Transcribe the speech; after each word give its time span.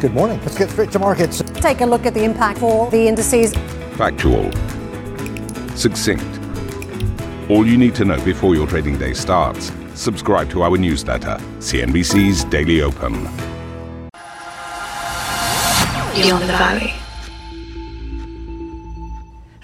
Good 0.00 0.14
morning. 0.14 0.38
Let's 0.42 0.56
get 0.56 0.70
straight 0.70 0.92
to 0.92 1.00
markets. 1.00 1.42
Take 1.54 1.80
a 1.80 1.86
look 1.86 2.06
at 2.06 2.14
the 2.14 2.22
impact 2.22 2.60
for 2.60 2.88
the 2.88 3.08
indices. 3.08 3.52
Factual. 3.96 4.48
Succinct. 5.74 6.22
All 7.50 7.66
you 7.66 7.76
need 7.76 7.96
to 7.96 8.04
know 8.04 8.24
before 8.24 8.54
your 8.54 8.68
trading 8.68 8.96
day 8.96 9.12
starts. 9.12 9.72
Subscribe 9.94 10.50
to 10.50 10.62
our 10.62 10.78
newsletter, 10.78 11.36
CNBC's 11.58 12.44
Daily 12.44 12.80
Open. 12.80 13.24
Beyond 16.14 16.44
the 16.44 16.54
Valley. 16.54 16.92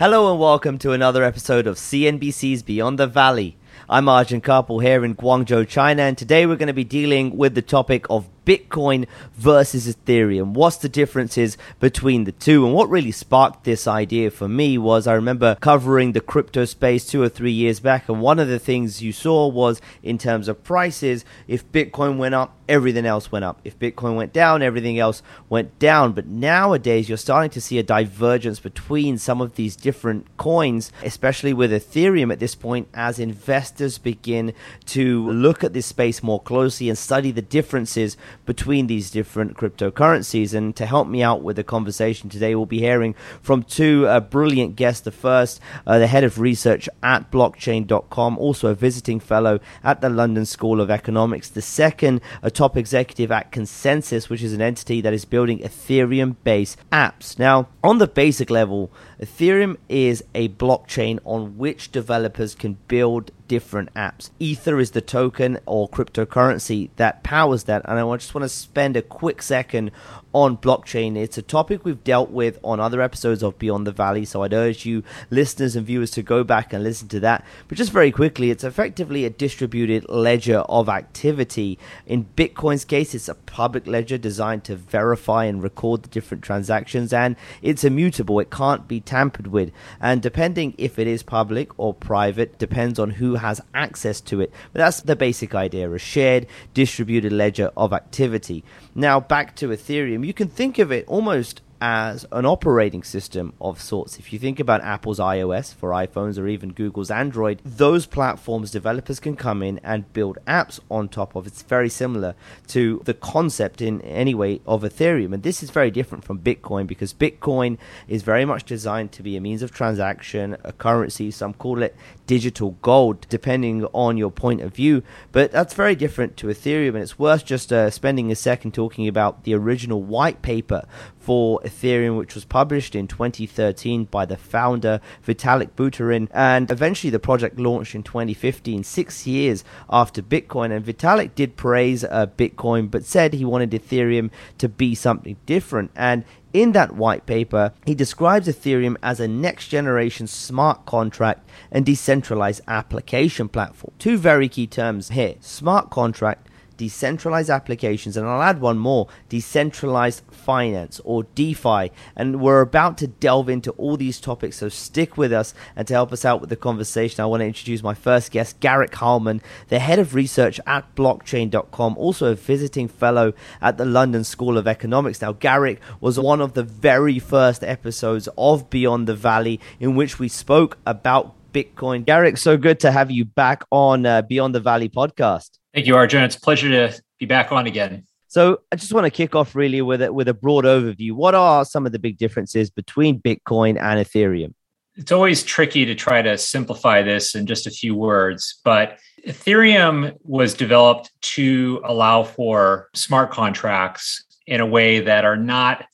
Hello 0.01 0.33
and 0.33 0.41
welcome 0.41 0.79
to 0.79 0.91
another 0.91 1.23
episode 1.23 1.69
of 1.69 1.77
CNBC's 1.77 2.65
Beyond 2.65 2.99
the 2.99 3.07
Valley. 3.07 3.57
I'm 3.89 4.09
Arjun 4.09 4.41
Kharpal 4.41 4.83
here 4.83 5.05
in 5.05 5.15
Guangzhou, 5.15 5.69
China, 5.69 6.03
and 6.03 6.19
today 6.19 6.45
we're 6.45 6.57
going 6.57 6.67
to 6.67 6.73
be 6.73 6.83
dealing 6.83 7.37
with 7.37 7.55
the 7.55 7.63
topic 7.63 8.07
of 8.11 8.29
Bitcoin 8.45 9.07
versus 9.35 9.87
Ethereum. 9.87 10.53
What's 10.53 10.77
the 10.77 10.89
differences 10.89 11.57
between 11.81 12.25
the 12.25 12.33
two? 12.33 12.65
And 12.65 12.75
what 12.75 12.91
really 12.91 13.13
sparked 13.13 13.65
this 13.65 13.87
idea 13.87 14.31
for 14.31 14.49
me 14.49 14.79
was 14.79 15.07
I 15.07 15.15
remember 15.15 15.57
covering 15.61 16.13
the 16.13 16.21
crypto 16.21 16.65
space 16.65 17.07
two 17.07 17.23
or 17.23 17.29
three 17.29 17.53
years 17.53 17.81
back, 17.81 18.09
and 18.09 18.21
one 18.21 18.39
of 18.39 18.49
the 18.49 18.59
things 18.59 19.03
you 19.03 19.13
saw 19.13 19.49
was 19.49 19.81
in 20.03 20.19
terms 20.19 20.49
of 20.49 20.65
prices, 20.65 21.25
if 21.49 21.71
Bitcoin 21.73 22.17
went 22.17 22.35
up, 22.35 22.57
everything 22.69 23.07
else 23.07 23.31
went 23.31 23.45
up. 23.45 23.61
If 23.65 23.79
Bitcoin 23.79 24.17
went 24.17 24.33
down, 24.33 24.63
everything 24.63 24.99
else 24.99 25.23
went 25.49 25.79
down. 25.79 26.13
But 26.13 26.27
nowadays, 26.27 27.09
you're 27.09 27.19
starting 27.19 27.51
to 27.51 27.61
see 27.61 27.79
a 27.79 27.83
divergence 27.83 28.61
between 28.61 29.19
some 29.19 29.41
of 29.41 29.57
these 29.57 29.77
different 29.77 30.35
coins, 30.37 30.91
especially 31.03 31.53
with 31.53 31.71
Ethereum 31.71 32.33
at 32.33 32.39
this 32.41 32.55
point, 32.55 32.89
as 32.95 33.19
investors 33.19 33.99
begin 33.99 34.53
to 34.87 35.31
look 35.31 35.63
at 35.63 35.73
this 35.73 35.87
space 35.87 36.23
more 36.23 36.41
closely 36.41 36.89
and 36.89 36.99
study 36.99 37.31
the 37.31 37.43
differences 37.43 38.17
between 38.47 38.87
these 38.87 39.11
different 39.11 39.57
cryptocurrencies. 39.57 40.55
And 40.55 40.75
to 40.77 40.87
help 40.87 41.09
me 41.09 41.23
out 41.23 41.43
with 41.43 41.57
the 41.57 41.65
conversation 41.65 42.29
today, 42.29 42.55
we'll 42.55 42.67
be 42.67 42.81
hearing 42.81 43.15
from 43.41 43.63
two 43.63 44.07
uh, 44.07 44.21
brilliant 44.21 44.77
guests. 44.77 45.03
The 45.03 45.11
first, 45.11 45.61
uh, 45.87 45.99
the 45.99 46.07
head 46.07 46.25
of 46.25 46.39
research 46.39 46.89
at 47.03 47.31
blockchain.com, 47.31 48.39
also 48.39 48.69
a 48.69 48.75
visiting 48.75 49.21
fellow 49.21 49.61
at 49.83 50.01
the 50.01 50.09
London 50.09 50.47
School 50.47 50.81
of 50.81 50.91
Economics. 50.91 51.49
The 51.49 51.63
second, 51.63 52.21
a 52.43 52.51
top 52.51 52.77
executive 52.77 53.31
at 53.31 53.53
ConsenSys, 53.53 54.29
which 54.29 54.43
is 54.43 54.53
an 54.53 54.63
entity 54.63 55.01
that 55.01 55.13
is 55.13 55.25
building 55.25 55.59
Ethereum 55.61 56.37
based 56.45 56.79
apps. 56.91 57.39
Now, 57.39 57.69
on 57.83 57.99
the 57.99 58.07
basic 58.07 58.51
level, 58.51 58.91
Ethereum 59.21 59.77
is 59.89 60.25
a 60.35 60.49
blockchain 60.51 61.19
on 61.25 61.57
which 61.57 61.93
developers 61.93 62.55
can 62.55 62.79
build 62.89 63.31
different 63.47 63.93
apps. 63.95 64.31
Ether 64.39 64.81
is 64.81 64.93
the 64.93 65.01
token 65.01 65.59
or 65.67 65.89
cryptocurrency 65.89 66.91
that 66.97 67.23
powers 67.23 67.65
that, 67.65 67.83
and 67.85 67.99
I 67.99 68.17
just 68.17 68.35
want 68.35 68.45
to 68.45 68.49
spend 68.49 68.97
a 68.97 69.03
quick 69.03 69.43
second 69.43 69.91
on 70.35 70.59
blockchain. 70.59 71.17
It's 71.17 71.39
a 71.39 71.43
topic 71.43 71.85
we've 71.85 72.03
dealt 72.05 72.31
with 72.31 72.59
on 72.65 72.81
other 72.81 73.01
episodes 73.01 73.43
of 73.43 73.59
Beyond 73.59 73.87
the 73.87 73.93
Valley, 73.93 74.25
so 74.25 74.43
I'd 74.43 74.53
urge 74.53 74.85
you, 74.85 75.05
listeners 75.31 75.77
and 75.77 75.87
viewers, 75.87 76.11
to 76.11 76.23
go 76.23 76.43
back 76.45 76.73
and 76.73 76.83
listen 76.83 77.09
to 77.09 77.21
that. 77.21 77.45
But 77.69 77.79
just 77.79 77.93
very 77.93 78.11
quickly, 78.11 78.51
it's 78.51 78.65
effectively 78.65 79.25
a 79.25 79.31
distributed 79.31 80.07
ledger 80.09 80.59
of 80.59 80.89
activity. 80.89 81.79
In 82.05 82.27
Bitcoin's 82.37 82.85
case, 82.85 83.15
it's 83.15 83.29
a 83.29 83.35
public 83.35 83.87
ledger 83.87 84.19
designed 84.19 84.65
to 84.65 84.77
verify 84.77 85.45
and 85.45 85.63
record 85.63 86.03
the 86.03 86.09
different 86.09 86.43
transactions, 86.43 87.13
and 87.13 87.37
it's 87.63 87.85
immutable. 87.85 88.41
It 88.41 88.51
can't 88.51 88.89
be 88.89 89.01
tampered 89.01 89.47
with. 89.47 89.71
And 90.01 90.21
depending 90.21 90.75
if 90.77 90.99
it 90.99 91.07
is 91.07 91.23
public 91.23 91.71
or 91.79 91.95
private, 91.95 92.59
depends 92.59 92.99
on 92.99 93.11
who 93.11 93.37
has 93.37 93.61
access 93.73 94.21
to 94.23 94.41
it. 94.41 94.53
But 94.73 94.81
that's 94.81 95.01
the 95.03 95.15
basic 95.17 95.55
idea 95.55 95.89
a 95.95 95.99
shared 95.99 96.47
distributed 96.73 97.33
ledger 97.33 97.71
of 97.77 97.93
activity. 97.93 98.65
Now, 98.95 99.21
back 99.21 99.55
to 99.57 99.69
Ethereum, 99.69 100.24
you 100.25 100.35
can 100.35 100.49
think 100.49 100.79
of 100.79 100.91
it 100.91 101.07
almost 101.07 101.61
as 101.87 102.25
an 102.33 102.47
operating 102.47 103.03
system 103.03 103.53
of 103.61 103.79
sorts. 103.79 104.19
If 104.19 104.33
you 104.33 104.39
think 104.39 104.59
about 104.59 104.81
Apple's 104.81 105.19
iOS 105.19 105.75
for 105.75 105.91
iPhones 105.91 106.39
or 106.39 106.49
even 106.49 106.73
Google's 106.73 107.11
Android, 107.11 107.61
those 107.63 108.07
platforms 108.07 108.71
developers 108.71 109.21
can 109.21 109.37
come 109.37 109.63
in 109.63 109.79
and 109.85 110.11
build 110.15 110.39
apps 110.47 110.81
on 110.91 111.11
top 111.11 111.37
of. 111.37 111.47
It's 111.47 111.61
very 111.61 111.91
similar 111.91 112.37
to 112.69 113.03
the 113.05 113.13
concept 113.13 113.83
in 113.83 114.01
any 114.01 114.35
way 114.35 114.63
of 114.67 114.83
Ethereum. 114.83 115.35
And 115.35 115.43
this 115.43 115.63
is 115.63 115.69
very 115.69 115.91
different 115.91 116.25
from 116.25 116.39
Bitcoin 116.39 116.87
because 116.87 117.13
Bitcoin 117.13 117.77
is 118.09 118.23
very 118.23 118.47
much 118.47 118.65
designed 118.65 119.13
to 119.13 119.23
be 119.23 119.37
a 119.37 119.41
means 119.43 119.61
of 119.61 119.71
transaction, 119.71 120.57
a 120.65 120.73
currency. 120.73 121.31
Some 121.31 121.53
call 121.53 121.83
it 121.83 121.95
digital 122.27 122.79
gold, 122.81 123.27
depending 123.29 123.85
on 123.93 124.17
your 124.17 124.31
point 124.31 124.63
of 124.63 124.75
view. 124.75 125.03
But 125.33 125.53
that's 125.53 125.75
very 125.75 125.97
different 125.97 126.39
to 126.39 126.47
Ethereum. 126.47 126.95
And 126.95 127.03
it's 127.03 127.19
worth 127.19 127.45
just 127.45 127.71
uh, 127.75 127.91
spending 127.91 128.33
a 128.33 128.37
second 128.37 128.73
talking 128.73 129.07
about 129.07 129.45
the 129.45 129.53
original 129.53 130.03
white 130.03 130.41
paper 130.41 130.87
for 131.25 131.59
Ethereum, 131.65 132.19
which 132.19 132.35
was 132.35 132.45
published 132.45 132.95
in 132.95 133.09
2013 133.09 134.05
by 134.05 134.27
the 134.27 134.37
founder 134.37 135.01
Vitalik 135.27 135.71
Buterin, 135.71 136.29
and 136.33 136.71
eventually 136.71 137.11
the 137.11 137.19
project 137.19 137.59
launched 137.59 137.95
in 137.95 138.03
2015, 138.03 138.85
six 138.85 139.27
years 139.27 139.65
after 139.89 140.21
Bitcoin. 140.21 140.71
And 140.71 140.85
Vitalik 140.85 141.35
did 141.35 141.57
praise 141.57 142.05
uh, 142.05 142.27
Bitcoin, 142.37 142.91
but 142.91 143.05
said 143.05 143.33
he 143.33 143.45
wanted 143.45 143.71
Ethereum 143.71 144.31
to 144.59 144.69
be 144.69 144.95
something 144.95 145.37
different. 145.47 145.91
And 145.97 146.25
in 146.53 146.73
that 146.73 146.95
white 146.95 147.25
paper, 147.25 147.73
he 147.87 147.95
describes 147.95 148.47
Ethereum 148.47 148.97
as 149.03 149.19
a 149.19 149.27
next 149.27 149.69
generation 149.69 150.27
smart 150.27 150.85
contract 150.85 151.49
and 151.73 151.87
decentralized 151.87 152.61
application 152.69 153.49
platform. 153.49 153.95
Two 153.99 154.19
very 154.19 154.49
key 154.49 154.67
terms 154.67 155.09
here 155.09 155.37
smart 155.41 155.89
contract 155.89 156.49
decentralized 156.77 157.51
applications, 157.51 158.17
and 158.17 158.27
I'll 158.27 158.43
add 158.43 158.61
one 158.61 158.79
more 158.79 159.09
decentralized 159.29 160.23
finance 160.31 161.01
or 161.05 161.25
DeFi. 161.35 161.91
And 162.17 162.41
we're 162.41 162.61
about 162.61 162.99
to 162.99 163.07
delve 163.07 163.49
into 163.49 163.73
all 163.73 163.97
these 163.97 164.21
topics, 164.21 164.57
so 164.57 164.69
stick 164.69 165.17
with 165.17 165.33
us. 165.33 165.55
And 165.77 165.87
to 165.89 165.95
help 165.95 166.13
us 166.13 166.25
out 166.25 166.41
with 166.41 166.51
the 166.51 166.57
conversation, 166.57 167.23
I 167.23 167.27
want 167.27 167.41
to 167.41 167.47
introduce 167.47 167.83
my 167.83 167.95
first 167.95 168.31
guest, 168.33 168.61
Garrick 168.61 168.93
Hileman, 168.93 169.41
the 169.69 169.79
head 169.79 169.99
of 169.99 170.15
research 170.15 170.61
at 170.67 170.95
blockchain.com, 170.95 171.97
also 171.97 172.33
a 172.33 172.35
visiting 172.35 172.89
fellow 172.89 173.33
at 173.61 173.79
the 173.79 173.85
London 173.85 174.25
School 174.25 174.59
of 174.59 174.67
Economics. 174.67 175.23
Now, 175.23 175.33
Garrick 175.33 175.81
was 176.01 176.19
one 176.19 176.41
of 176.41 176.55
the 176.55 176.63
very 176.63 177.19
first 177.19 177.65
episodes 177.65 178.29
of 178.37 178.71
Beyond 178.71 179.07
the 179.07 179.15
Valley 179.15 179.61
in 179.81 179.95
which 179.95 180.19
we 180.19 180.29
spoke 180.29 180.79
about 180.87 181.35
Bitcoin. 181.53 182.05
Garrick, 182.05 182.37
so 182.37 182.57
good 182.57 182.81
to 182.81 182.91
have 182.91 183.11
you 183.11 183.25
back 183.25 183.63
on 183.71 184.05
uh, 184.05 184.23
Beyond 184.23 184.55
the 184.55 184.61
Valley 184.61 184.89
podcast. 184.89 185.59
Thank 185.75 185.87
you, 185.87 185.97
Arjun. 185.97 186.23
It's 186.23 186.37
a 186.37 186.41
pleasure 186.41 186.69
to 186.69 187.03
be 187.19 187.27
back 187.27 187.51
on 187.51 187.67
again. 187.67 188.07
So 188.29 188.61
I 188.71 188.77
just 188.77 188.93
want 188.93 189.07
to 189.07 189.11
kick 189.11 189.35
off 189.35 189.55
really 189.55 189.83
with 189.83 190.03
a, 190.03 190.13
with 190.13 190.29
a 190.29 190.35
broad 190.35 190.65
overview. 190.65 191.13
What 191.13 191.35
are 191.35 191.65
some 191.65 191.85
of 191.85 191.93
the 191.93 191.99
big 191.99 192.17
differences 192.17 192.71
between 192.71 193.21
Bitcoin 193.21 193.81
and 193.81 194.05
Ethereum? 194.05 194.55
It's 194.97 195.11
always 195.11 195.43
tricky 195.43 195.85
to 195.85 195.95
try 195.97 196.23
to 196.23 196.39
simplify 196.39 197.03
this 197.03 197.35
in 197.35 197.47
just 197.47 197.67
a 197.67 197.71
few 197.71 197.97
words, 197.97 198.61
but 198.65 198.99
Ethereum 199.27 200.17
was 200.23 200.55
developed 200.55 201.11
to 201.23 201.83
allow 201.85 202.23
for 202.23 202.89
smart 202.95 203.33
contracts 203.33 204.25
in 204.47 204.61
a 204.61 204.67
way 204.67 205.01
that 205.01 205.25
are 205.25 205.37
not 205.37 205.87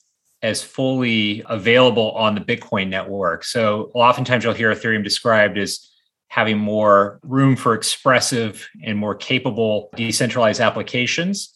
as 0.43 0.61
fully 0.61 1.43
available 1.47 2.11
on 2.11 2.35
the 2.35 2.41
Bitcoin 2.41 2.89
network. 2.89 3.43
So 3.43 3.89
oftentimes 3.95 4.43
you'll 4.43 4.53
hear 4.53 4.73
Ethereum 4.73 5.03
described 5.03 5.57
as 5.57 5.90
having 6.31 6.57
more 6.57 7.19
room 7.23 7.57
for 7.57 7.73
expressive 7.73 8.65
and 8.85 8.97
more 8.97 9.13
capable 9.13 9.89
decentralized 9.97 10.61
applications. 10.61 11.53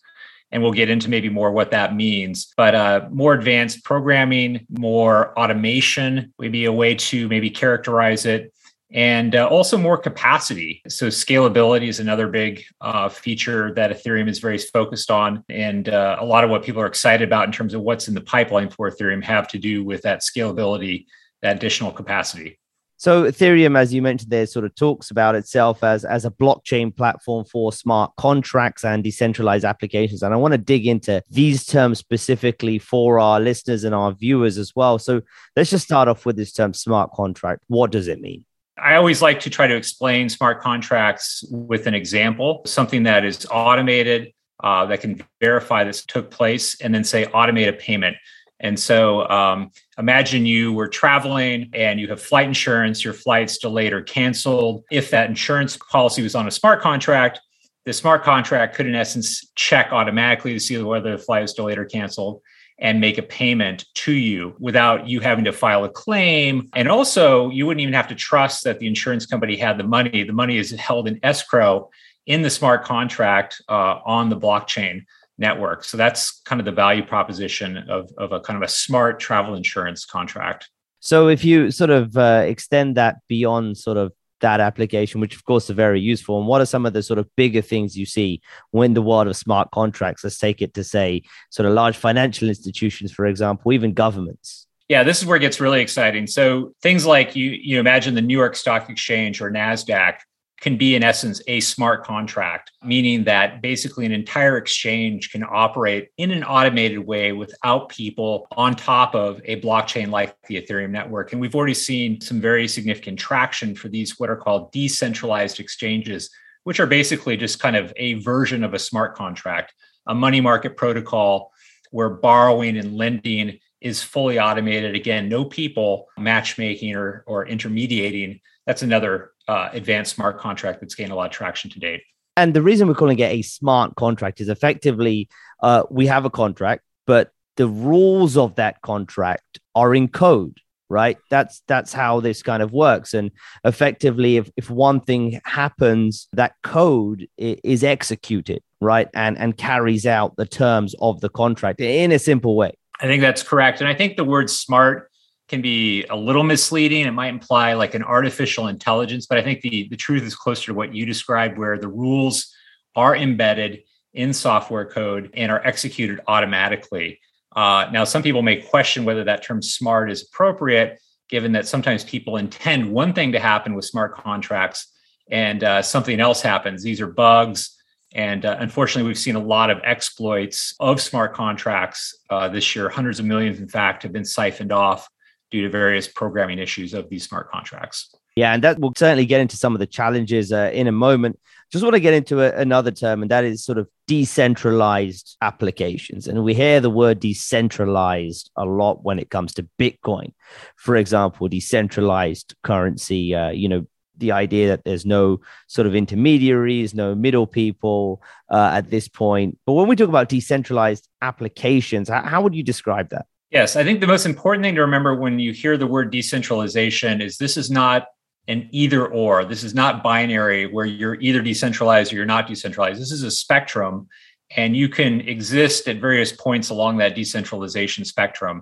And 0.52 0.62
we'll 0.62 0.74
get 0.74 0.90
into 0.90 1.10
maybe 1.10 1.30
more 1.30 1.54
what 1.54 1.72
that 1.72 1.96
means. 1.96 2.54
But 2.58 2.76
uh, 2.76 3.08
more 3.10 3.34
advanced 3.34 3.86
programming, 3.86 4.68
more 4.70 5.38
automation 5.40 6.34
would 6.40 6.52
be 6.52 6.66
a 6.66 6.74
way 6.74 6.94
to 6.96 7.30
maybe 7.30 7.50
characterize 7.50 8.26
it. 8.26 8.54
And 8.92 9.34
uh, 9.34 9.48
also 9.48 9.78
more 9.78 9.98
capacity. 9.98 10.82
So, 10.90 11.08
scalability 11.08 11.88
is 11.88 12.02
another 12.02 12.28
big 12.28 12.64
uh, 12.82 13.08
feature 13.10 13.74
that 13.76 13.92
Ethereum 13.92 14.30
is 14.30 14.40
very 14.40 14.58
focused 14.58 15.10
on. 15.10 15.44
And 15.50 15.88
uh, 15.88 16.18
a 16.20 16.26
lot 16.26 16.44
of 16.44 16.50
what 16.50 16.64
people 16.64 16.82
are 16.82 16.86
excited 16.86 17.26
about 17.28 17.46
in 17.46 17.54
terms 17.54 17.74
of 17.74 17.82
what's 17.82 18.10
in 18.10 18.14
the 18.14 18.22
pipeline 18.22 18.70
for 18.70 18.92
Ethereum 18.92 19.24
have 19.24 19.48
to 19.50 19.58
do 19.58 19.86
with 19.86 20.02
that 20.02 20.20
scalability, 20.22 21.06
that 21.42 21.56
additional 21.56 21.92
capacity. 21.92 22.60
So 22.98 23.24
Ethereum, 23.24 23.78
as 23.78 23.94
you 23.94 24.02
mentioned 24.02 24.32
there, 24.32 24.46
sort 24.46 24.66
of 24.66 24.74
talks 24.76 25.12
about 25.12 25.36
itself 25.36 25.84
as, 25.84 26.06
as 26.06 26.24
a 26.24 26.32
blockchain 26.32 26.96
platform 26.96 27.44
for 27.46 27.74
smart 27.74 28.12
contracts 28.18 28.86
and 28.86 29.04
decentralized 29.04 29.66
applications. 29.66 30.24
And 30.24 30.34
I 30.34 30.38
want 30.38 30.54
to 30.54 30.58
dig 30.58 30.88
into 30.88 31.22
these 31.30 31.66
terms 31.66 32.00
specifically 32.00 32.80
for 32.80 33.20
our 33.20 33.40
listeners 33.40 33.84
and 33.84 33.94
our 33.94 34.14
viewers 34.14 34.58
as 34.58 34.74
well. 34.76 34.98
So 34.98 35.22
let's 35.56 35.70
just 35.70 35.86
start 35.86 36.08
off 36.08 36.26
with 36.26 36.38
this 36.38 36.54
term 36.54 36.74
smart 36.74 37.12
contract. 37.12 37.64
What 37.68 37.92
does 37.92 38.08
it 38.08 38.22
mean? 38.22 38.46
I 38.78 38.96
always 38.96 39.22
like 39.22 39.40
to 39.42 39.50
try 39.50 39.68
to 39.68 39.76
explain 39.76 40.30
smart 40.30 40.62
contracts 40.62 41.46
with 41.50 41.88
an 41.88 41.94
example, 41.94 42.62
something 42.66 43.04
that 43.04 43.24
is 43.24 43.46
automated, 43.50 44.34
uh, 44.64 44.86
that 44.86 45.02
can 45.02 45.22
verify 45.40 45.84
this 45.84 46.06
took 46.06 46.30
place, 46.32 46.80
and 46.82 46.94
then 46.94 47.04
say 47.04 47.26
automate 47.26 47.68
a 47.68 47.74
payment. 47.74 48.18
And 48.60 48.80
so 48.80 49.28
um, 49.30 49.72
imagine 49.98 50.46
you 50.46 50.72
were 50.72 50.88
traveling 50.88 51.70
and 51.74 52.00
you 52.00 52.08
have 52.08 52.22
flight 52.22 52.48
insurance, 52.48 53.04
your 53.04 53.14
flight's 53.14 53.58
delayed 53.58 53.92
or 53.92 54.02
canceled. 54.02 54.84
If 54.90 55.10
that 55.12 55.30
insurance 55.30 55.78
policy 55.78 56.24
was 56.24 56.36
on 56.36 56.48
a 56.48 56.52
smart 56.52 56.82
contract, 56.82 57.42
the 57.86 57.94
smart 57.94 58.24
contract 58.24 58.76
could, 58.76 58.88
in 58.88 58.96
essence, 58.96 59.52
check 59.56 59.92
automatically 59.92 60.54
to 60.54 60.60
see 60.60 60.82
whether 60.82 61.18
the 61.18 61.22
flight 61.22 61.44
is 61.44 61.54
delayed 61.54 61.78
or 61.78 61.86
canceled. 61.86 62.42
and 62.80 63.00
make 63.00 63.18
a 63.18 63.24
payment 63.24 63.86
to 63.94 64.12
you 64.12 64.56
without 64.60 65.08
you 65.08 65.20
having 65.22 65.46
to 65.46 65.54
file 65.54 65.86
a 65.86 65.90
claim. 65.90 66.70
And 66.76 66.90
also, 66.90 67.50
you 67.50 67.66
wouldn't 67.66 67.82
even 67.82 67.94
have 67.94 68.08
to 68.10 68.16
trust 68.16 68.64
that 68.66 68.80
the 68.80 68.88
insurance 68.88 69.26
company 69.26 69.56
had 69.56 69.78
the 69.78 69.84
money. 69.84 70.24
The 70.24 70.34
money 70.34 70.58
is 70.58 70.72
held 70.72 71.08
in 71.08 71.20
escrow 71.24 71.90
in 72.26 72.42
the 72.42 72.50
smart 72.50 72.84
contract 72.84 73.62
uh, 73.70 74.00
on 74.06 74.30
the 74.30 74.38
blockchain 74.38 75.06
network. 75.38 75.84
So 75.84 75.98
that's 75.98 76.42
kind 76.42 76.60
of 76.62 76.66
the 76.66 76.72
value 76.72 77.06
proposition 77.06 77.78
of, 77.90 78.12
of 78.18 78.32
a 78.32 78.40
kind 78.40 78.58
of 78.58 78.64
a 78.64 78.72
smart 78.72 79.20
travel 79.20 79.56
insurance 79.56 80.06
contract. 80.06 80.70
So 81.00 81.28
if 81.28 81.44
you 81.44 81.72
sort 81.72 81.90
of 81.90 82.18
uh, 82.18 82.44
extend 82.46 82.96
that 82.98 83.18
beyond 83.28 83.78
sort 83.78 83.98
of 83.98 84.12
that 84.42 84.60
application, 84.60 85.22
which 85.22 85.36
of 85.36 85.46
course 85.46 85.70
are 85.70 85.76
very 85.76 86.00
useful, 86.00 86.40
and 86.40 86.48
what 86.48 86.62
are 86.62 86.66
some 86.66 86.86
of 86.86 86.94
the 86.94 87.04
sort 87.04 87.20
of 87.20 87.28
bigger 87.36 87.62
things 87.62 87.98
you 87.98 88.06
see 88.06 88.42
when 88.72 88.94
the 88.94 89.02
world 89.02 89.28
of 89.28 89.36
smart 89.36 89.72
contracts? 89.72 90.24
Let's 90.24 90.38
take 90.38 90.62
it 90.62 90.74
to 90.76 90.84
say 90.84 91.24
sort 91.52 91.68
of 91.68 91.74
large 91.74 91.98
financial 91.98 92.48
institutions, 92.48 93.12
for 93.12 93.26
example, 93.26 93.72
even 93.72 93.94
governments. 93.94 94.68
Yeah, 94.88 95.04
this 95.04 95.20
is 95.20 95.26
where 95.26 95.38
it 95.38 95.42
gets 95.42 95.60
really 95.60 95.82
exciting. 95.82 96.28
So 96.28 96.74
things 96.82 97.06
like 97.06 97.36
you 97.36 97.52
you 97.52 97.80
imagine 97.80 98.14
the 98.14 98.22
New 98.22 98.38
York 98.38 98.56
Stock 98.56 98.90
Exchange 98.90 99.42
or 99.42 99.50
Nasdaq 99.50 100.18
can 100.66 100.78
be 100.78 100.96
in 100.96 101.04
essence 101.04 101.44
a 101.46 101.60
smart 101.60 102.04
contract, 102.04 102.72
meaning 102.84 103.24
that 103.24 103.62
basically 103.62 104.04
an 104.04 104.12
entire 104.12 104.58
exchange 104.58 105.32
can 105.32 105.44
operate 105.48 106.10
in 106.18 106.32
an 106.32 106.44
automated 106.44 106.98
way 106.98 107.32
without 107.34 107.88
people 107.88 108.48
on 108.54 108.74
top 108.74 109.14
of 109.14 109.40
a 109.46 109.62
blockchain 109.62 110.10
like 110.10 110.36
the 110.48 110.60
Ethereum 110.60 110.90
network. 110.90 111.32
And 111.32 111.40
we've 111.40 111.54
already 111.54 111.76
seen 111.76 112.20
some 112.20 112.42
very 112.42 112.68
significant 112.68 113.20
traction 113.20 113.76
for 113.76 113.90
these 113.90 114.18
what 114.18 114.32
are 114.32 114.36
called 114.36 114.72
decentralized 114.72 115.60
exchanges, 115.60 116.32
which 116.64 116.80
are 116.80 116.88
basically 116.88 117.38
just 117.38 117.60
kind 117.60 117.76
of 117.76 117.94
a 117.98 118.16
version 118.16 118.64
of 118.64 118.74
a 118.74 118.80
smart 118.80 119.16
contract, 119.16 119.72
a 120.08 120.16
money 120.16 120.42
market 120.42 120.78
protocol 120.78 121.52
where 121.92 122.10
borrowing 122.10 122.76
and 122.76 122.98
lending 122.98 123.60
is 123.82 124.02
fully 124.02 124.40
automated. 124.40 124.96
Again, 124.96 125.30
no 125.30 125.46
people 125.46 126.08
matchmaking 126.18 126.96
or, 126.96 127.24
or 127.28 127.46
intermediating. 127.48 128.40
That's 128.66 128.82
another 128.82 129.34
uh, 129.48 129.70
advanced 129.72 130.16
smart 130.16 130.40
contract 130.40 130.82
that's 130.82 130.96
gained 130.96 131.12
a 131.12 131.16
lot 131.16 131.28
of 131.28 131.32
traction 131.32 131.70
to 131.72 131.80
date. 131.80 132.02
And 132.38 132.54
the 132.54 132.62
reason 132.62 132.88
we're 132.88 132.96
calling 132.96 133.20
it 133.20 133.32
a 133.32 133.42
smart 133.42 133.96
contract 133.96 134.42
is 134.42 134.50
effectively 134.50 135.30
uh, 135.62 135.84
we 135.90 136.06
have 136.08 136.26
a 136.26 136.30
contract, 136.30 136.84
but 137.08 137.32
the 137.56 137.68
rules 137.68 138.36
of 138.36 138.56
that 138.56 138.82
contract 138.82 139.60
are 139.76 139.96
in 139.96 140.08
code 140.08 140.60
right? 140.88 141.18
That's 141.32 141.64
that's 141.68 141.94
how 141.94 142.20
this 142.20 142.44
kind 142.44 142.62
of 142.62 142.72
works. 142.72 143.16
And 143.16 143.32
effectively 143.64 144.38
if, 144.38 144.52
if 144.56 144.70
one 144.70 145.00
thing 145.02 145.42
happens 145.44 146.28
that 146.34 146.54
code 146.62 147.28
is 147.38 147.84
executed 147.84 148.62
right? 148.82 149.10
And 149.14 149.38
and 149.38 149.58
carries 149.58 150.06
out 150.06 150.36
the 150.38 150.46
terms 150.46 150.96
of 151.00 151.22
the 151.22 151.30
contract 151.30 151.82
in 151.82 152.12
a 152.12 152.20
simple 152.20 152.56
way. 152.56 152.74
I 153.02 153.08
think 153.08 153.22
that's 153.22 153.44
correct. 153.44 153.82
And 153.82 153.90
i 153.90 153.94
think 153.94 154.16
the 154.16 154.24
word 154.24 154.50
smart 154.50 155.12
can 155.48 155.62
be 155.62 156.06
a 156.06 156.16
little 156.16 156.44
misleading. 156.44 157.06
It 157.06 157.12
might 157.12 157.30
imply 157.30 157.74
like 157.74 157.94
an 157.94 158.04
artificial 158.04 158.68
intelligence, 158.68 159.28
but 159.28 159.38
I 159.38 159.44
think 159.44 159.62
the, 159.62 159.88
the 159.90 159.96
truth 159.96 160.24
is 160.24 160.36
closer 160.36 160.68
to 160.68 160.74
what 160.74 160.96
you 160.96 161.06
described, 161.06 161.58
where 161.58 161.78
the 161.78 161.88
rules 161.88 162.54
are 162.96 163.16
embedded 163.16 163.84
in 164.14 164.34
software 164.34 164.86
code 164.86 165.30
and 165.34 165.52
are 165.52 165.66
executed 165.66 166.22
automatically. 166.28 167.20
Uh, 167.56 167.88
now, 167.92 168.04
some 168.04 168.24
people 168.24 168.42
may 168.42 168.58
question 168.58 169.06
whether 169.06 169.24
that 169.24 169.44
term 169.44 169.62
smart 169.62 170.12
is 170.12 170.24
appropriate, 170.24 171.00
given 171.30 171.52
that 171.54 171.68
sometimes 171.68 172.04
people 172.04 172.38
intend 172.38 172.92
one 172.92 173.14
thing 173.14 173.32
to 173.32 173.40
happen 173.40 173.76
with 173.76 173.86
smart 173.86 174.16
contracts 174.16 174.92
and 175.32 175.64
uh, 175.64 175.82
something 175.82 176.20
else 176.20 176.42
happens. 176.42 176.84
These 176.84 177.02
are 177.02 177.08
bugs. 177.08 177.72
And 178.14 178.46
uh, 178.46 178.58
unfortunately, 178.60 179.08
we've 179.08 179.18
seen 179.18 179.36
a 179.36 179.44
lot 179.44 179.70
of 179.70 179.80
exploits 179.84 180.76
of 180.80 181.02
smart 181.02 181.34
contracts 181.34 182.18
uh, 182.30 182.48
this 182.48 182.76
year. 182.76 182.88
Hundreds 182.90 183.20
of 183.20 183.26
millions, 183.26 183.60
in 183.60 183.68
fact, 183.68 184.04
have 184.04 184.14
been 184.14 184.26
siphoned 184.26 184.72
off 184.72 185.10
due 185.56 185.62
to 185.62 185.70
various 185.70 186.06
programming 186.06 186.60
issues 186.60 186.94
of 186.94 187.10
these 187.10 187.24
smart 187.24 187.50
contracts. 187.50 188.14
Yeah, 188.36 188.54
and 188.54 188.62
that 188.66 188.78
will 188.78 188.92
certainly 188.98 189.26
get 189.26 189.40
into 189.40 189.56
some 189.56 189.74
of 189.74 189.80
the 189.80 189.88
challenges 189.88 190.52
uh, 190.52 190.70
in 190.74 190.88
a 190.88 190.92
moment. 190.92 191.40
Just 191.72 191.82
want 191.82 191.94
to 191.94 192.02
get 192.02 192.14
into 192.14 192.42
a, 192.42 192.52
another 192.60 192.92
term, 192.92 193.22
and 193.22 193.32
that 193.32 193.46
is 193.46 193.64
sort 193.64 193.78
of 193.78 193.88
decentralized 194.06 195.38
applications. 195.42 196.28
And 196.28 196.44
we 196.44 196.54
hear 196.54 196.82
the 196.82 196.90
word 196.90 197.22
decentralized 197.22 198.52
a 198.58 198.66
lot 198.66 199.06
when 199.06 199.18
it 199.18 199.30
comes 199.30 199.54
to 199.54 199.70
Bitcoin. 199.80 200.34
For 200.76 200.98
example, 200.98 201.48
decentralized 201.48 202.54
currency, 202.62 203.34
uh, 203.34 203.52
you 203.52 203.70
know, 203.70 203.88
the 204.18 204.34
idea 204.34 204.68
that 204.68 204.84
there's 204.84 205.06
no 205.06 205.40
sort 205.68 205.88
of 205.88 205.96
intermediaries, 205.96 206.94
no 206.94 207.16
middle 207.16 207.48
people 207.48 208.22
uh, 208.50 208.72
at 208.74 208.90
this 208.90 209.08
point. 209.08 209.58
But 209.66 209.74
when 209.74 209.88
we 209.88 209.96
talk 209.96 210.10
about 210.10 210.28
decentralized 210.28 211.08
applications, 211.22 212.10
how, 212.10 212.24
how 212.24 212.42
would 212.42 212.56
you 212.56 212.64
describe 212.64 213.10
that? 213.12 213.28
Yes, 213.56 213.78
I 213.78 213.86
think 213.86 214.02
the 214.02 214.08
most 214.08 214.26
important 214.26 214.66
thing 214.66 214.76
to 214.76 214.82
remember 214.82 215.16
when 215.16 215.40
you 215.40 215.54
hear 215.54 215.78
the 215.78 215.88
word 215.88 216.12
decentralization 216.12 217.22
is 217.22 217.38
this 217.38 217.56
is 217.56 217.72
not 217.72 218.08
an 218.50 218.68
either 218.74 219.08
or. 219.08 219.46
This 219.46 219.64
is 219.64 219.74
not 219.74 220.04
binary 220.04 220.68
where 220.68 220.86
you're 220.86 221.16
either 221.22 221.42
decentralized 221.42 222.12
or 222.12 222.18
you're 222.18 222.26
not 222.26 222.48
decentralized. 222.48 223.00
This 223.00 223.14
is 223.14 223.24
a 223.24 223.32
spectrum, 223.32 224.10
and 224.58 224.76
you 224.76 224.90
can 224.90 225.22
exist 225.22 225.88
at 225.88 226.02
various 226.02 226.34
points 226.34 226.70
along 226.70 226.98
that 226.98 227.16
decentralization 227.16 228.04
spectrum. 228.04 228.62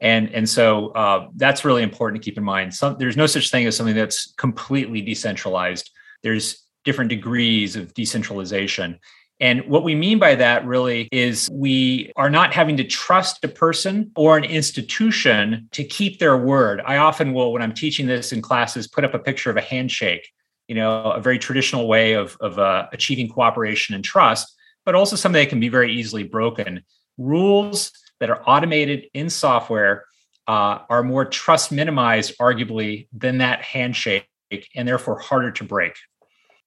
And, 0.00 0.32
and 0.32 0.48
so 0.48 0.90
uh, 0.90 1.26
that's 1.34 1.64
really 1.64 1.82
important 1.82 2.22
to 2.22 2.24
keep 2.24 2.38
in 2.38 2.44
mind. 2.44 2.72
Some, 2.72 2.98
there's 3.00 3.16
no 3.16 3.26
such 3.26 3.50
thing 3.50 3.66
as 3.66 3.76
something 3.76 3.96
that's 3.96 4.32
completely 4.34 5.00
decentralized. 5.00 5.90
There's 6.22 6.64
different 6.84 7.08
degrees 7.08 7.74
of 7.74 7.94
decentralization. 7.94 9.00
And 9.40 9.66
what 9.66 9.84
we 9.84 9.94
mean 9.94 10.18
by 10.18 10.34
that 10.34 10.66
really 10.66 11.08
is 11.10 11.48
we 11.50 12.12
are 12.14 12.28
not 12.28 12.52
having 12.52 12.76
to 12.76 12.84
trust 12.84 13.42
a 13.42 13.48
person 13.48 14.12
or 14.14 14.36
an 14.36 14.44
institution 14.44 15.68
to 15.72 15.82
keep 15.82 16.18
their 16.18 16.36
word. 16.36 16.82
I 16.84 16.98
often 16.98 17.32
will, 17.32 17.52
when 17.52 17.62
I'm 17.62 17.72
teaching 17.72 18.06
this 18.06 18.32
in 18.32 18.42
classes, 18.42 18.86
put 18.86 19.02
up 19.02 19.14
a 19.14 19.18
picture 19.18 19.50
of 19.50 19.56
a 19.56 19.62
handshake, 19.62 20.30
you 20.68 20.74
know, 20.74 21.04
a 21.12 21.20
very 21.20 21.38
traditional 21.38 21.88
way 21.88 22.12
of, 22.12 22.36
of 22.40 22.58
uh, 22.58 22.88
achieving 22.92 23.30
cooperation 23.30 23.94
and 23.94 24.04
trust, 24.04 24.54
but 24.84 24.94
also 24.94 25.16
something 25.16 25.42
that 25.42 25.48
can 25.48 25.60
be 25.60 25.70
very 25.70 25.90
easily 25.94 26.22
broken. 26.22 26.82
Rules 27.16 27.92
that 28.20 28.28
are 28.28 28.42
automated 28.46 29.06
in 29.14 29.30
software 29.30 30.04
uh, 30.46 30.80
are 30.90 31.02
more 31.02 31.24
trust 31.24 31.72
minimized, 31.72 32.36
arguably, 32.38 33.08
than 33.12 33.38
that 33.38 33.62
handshake, 33.62 34.26
and 34.74 34.86
therefore 34.86 35.18
harder 35.18 35.50
to 35.52 35.64
break. 35.64 35.94